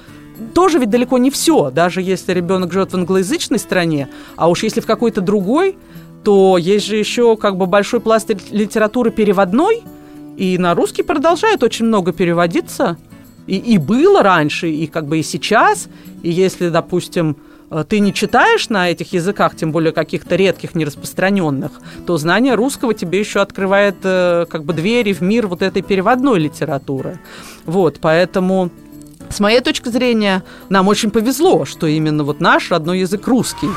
тоже 0.53 0.79
ведь 0.79 0.89
далеко 0.89 1.17
не 1.17 1.31
все, 1.31 1.69
даже 1.71 2.01
если 2.01 2.33
ребенок 2.33 2.71
живет 2.71 2.91
в 2.91 2.95
англоязычной 2.95 3.59
стране, 3.59 4.09
а 4.35 4.49
уж 4.49 4.63
если 4.63 4.81
в 4.81 4.85
какой-то 4.85 5.21
другой, 5.21 5.77
то 6.23 6.57
есть 6.57 6.85
же 6.85 6.97
еще 6.97 7.37
как 7.37 7.57
бы 7.57 7.65
большой 7.65 7.99
пласт 7.99 8.29
литературы 8.51 9.11
переводной, 9.11 9.83
и 10.37 10.57
на 10.57 10.73
русский 10.73 11.03
продолжает 11.03 11.63
очень 11.63 11.85
много 11.85 12.13
переводиться. 12.13 12.97
И, 13.45 13.57
и 13.57 13.77
было 13.77 14.21
раньше, 14.21 14.69
и 14.69 14.87
как 14.87 15.05
бы 15.07 15.19
и 15.19 15.23
сейчас. 15.23 15.89
И 16.21 16.29
если, 16.29 16.69
допустим, 16.69 17.35
э, 17.71 17.83
ты 17.87 17.99
не 17.99 18.13
читаешь 18.13 18.69
на 18.69 18.89
этих 18.89 19.11
языках, 19.11 19.55
тем 19.55 19.71
более 19.71 19.91
каких-то 19.91 20.35
редких, 20.35 20.75
нераспространенных, 20.75 21.71
то 22.05 22.17
знание 22.17 22.53
русского 22.55 22.93
тебе 22.93 23.19
еще 23.19 23.41
открывает 23.41 23.95
э, 24.03 24.45
как 24.49 24.63
бы 24.63 24.73
двери 24.73 25.13
в 25.13 25.21
мир 25.21 25.47
вот 25.47 25.61
этой 25.61 25.81
переводной 25.81 26.39
литературы. 26.39 27.19
Вот, 27.65 27.97
поэтому 27.99 28.69
с 29.29 29.39
моей 29.39 29.61
точки 29.61 29.89
зрения, 29.89 30.43
нам 30.69 30.87
очень 30.87 31.11
повезло, 31.11 31.65
что 31.65 31.87
именно 31.87 32.23
вот 32.23 32.39
наш 32.39 32.71
родной 32.71 32.99
язык 32.99 33.27
русский. 33.27 33.69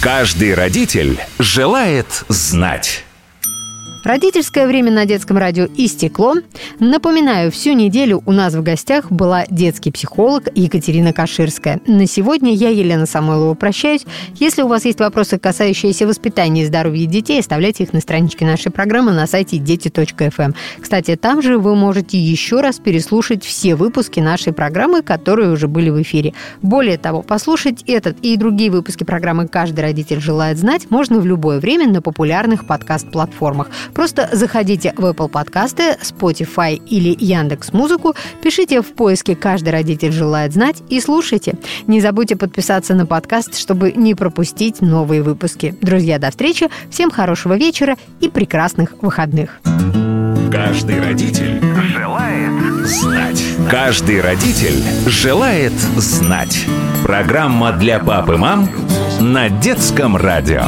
Каждый 0.00 0.54
родитель 0.54 1.20
желает 1.38 2.24
знать. 2.28 3.04
Родительское 4.02 4.66
время 4.66 4.90
на 4.90 5.04
детском 5.04 5.36
радио 5.36 5.68
истекло. 5.76 6.36
Напоминаю, 6.78 7.52
всю 7.52 7.72
неделю 7.74 8.22
у 8.24 8.32
нас 8.32 8.54
в 8.54 8.62
гостях 8.62 9.12
была 9.12 9.44
детский 9.50 9.90
психолог 9.90 10.48
Екатерина 10.54 11.12
Каширская. 11.12 11.80
На 11.86 12.06
сегодня 12.06 12.54
я, 12.54 12.70
Елена 12.70 13.04
Самойлова, 13.04 13.52
прощаюсь. 13.52 14.06
Если 14.36 14.62
у 14.62 14.68
вас 14.68 14.86
есть 14.86 15.00
вопросы, 15.00 15.38
касающиеся 15.38 16.06
воспитания 16.06 16.62
и 16.62 16.66
здоровья 16.66 17.04
детей, 17.06 17.40
оставляйте 17.40 17.84
их 17.84 17.92
на 17.92 18.00
страничке 18.00 18.46
нашей 18.46 18.72
программы 18.72 19.12
на 19.12 19.26
сайте 19.26 19.58
дети.фм. 19.58 20.40
Эм. 20.40 20.54
Кстати, 20.80 21.16
там 21.16 21.42
же 21.42 21.58
вы 21.58 21.76
можете 21.76 22.18
еще 22.18 22.62
раз 22.62 22.78
переслушать 22.78 23.44
все 23.44 23.74
выпуски 23.74 24.18
нашей 24.18 24.54
программы, 24.54 25.02
которые 25.02 25.50
уже 25.50 25.68
были 25.68 25.90
в 25.90 26.00
эфире. 26.00 26.32
Более 26.62 26.96
того, 26.96 27.20
послушать 27.20 27.84
этот 27.86 28.18
и 28.22 28.36
другие 28.38 28.70
выпуски 28.70 29.04
программы 29.04 29.46
«Каждый 29.46 29.80
родитель 29.80 30.20
желает 30.20 30.56
знать» 30.56 30.90
можно 30.90 31.20
в 31.20 31.26
любое 31.26 31.60
время 31.60 31.86
на 31.86 32.00
популярных 32.00 32.66
подкаст-платформах. 32.66 33.68
Просто 33.94 34.28
заходите 34.32 34.92
в 34.96 35.04
Apple 35.04 35.28
подкасты, 35.28 35.96
Spotify 36.02 36.74
или 36.74 37.16
Яндекс 37.18 37.72
Музыку, 37.72 38.14
пишите 38.42 38.82
в 38.82 38.92
поиске 38.94 39.34
«Каждый 39.34 39.70
родитель 39.70 40.12
желает 40.12 40.52
знать» 40.52 40.82
и 40.88 41.00
слушайте. 41.00 41.54
Не 41.86 42.00
забудьте 42.00 42.36
подписаться 42.36 42.94
на 42.94 43.06
подкаст, 43.06 43.58
чтобы 43.58 43.92
не 43.92 44.14
пропустить 44.14 44.80
новые 44.80 45.22
выпуски. 45.22 45.74
Друзья, 45.80 46.18
до 46.18 46.30
встречи, 46.30 46.68
всем 46.90 47.10
хорошего 47.10 47.56
вечера 47.56 47.96
и 48.20 48.28
прекрасных 48.28 48.94
выходных. 49.02 49.60
Каждый 50.50 51.00
родитель 51.00 51.60
желает 51.94 52.86
знать. 52.86 53.42
Каждый 53.70 54.20
родитель 54.20 54.82
желает 55.06 55.72
знать. 55.72 56.66
Программа 57.04 57.72
для 57.72 57.98
пап 58.00 58.30
и 58.30 58.36
мам 58.36 58.68
на 59.20 59.48
детском 59.48 60.16
радио. 60.16 60.64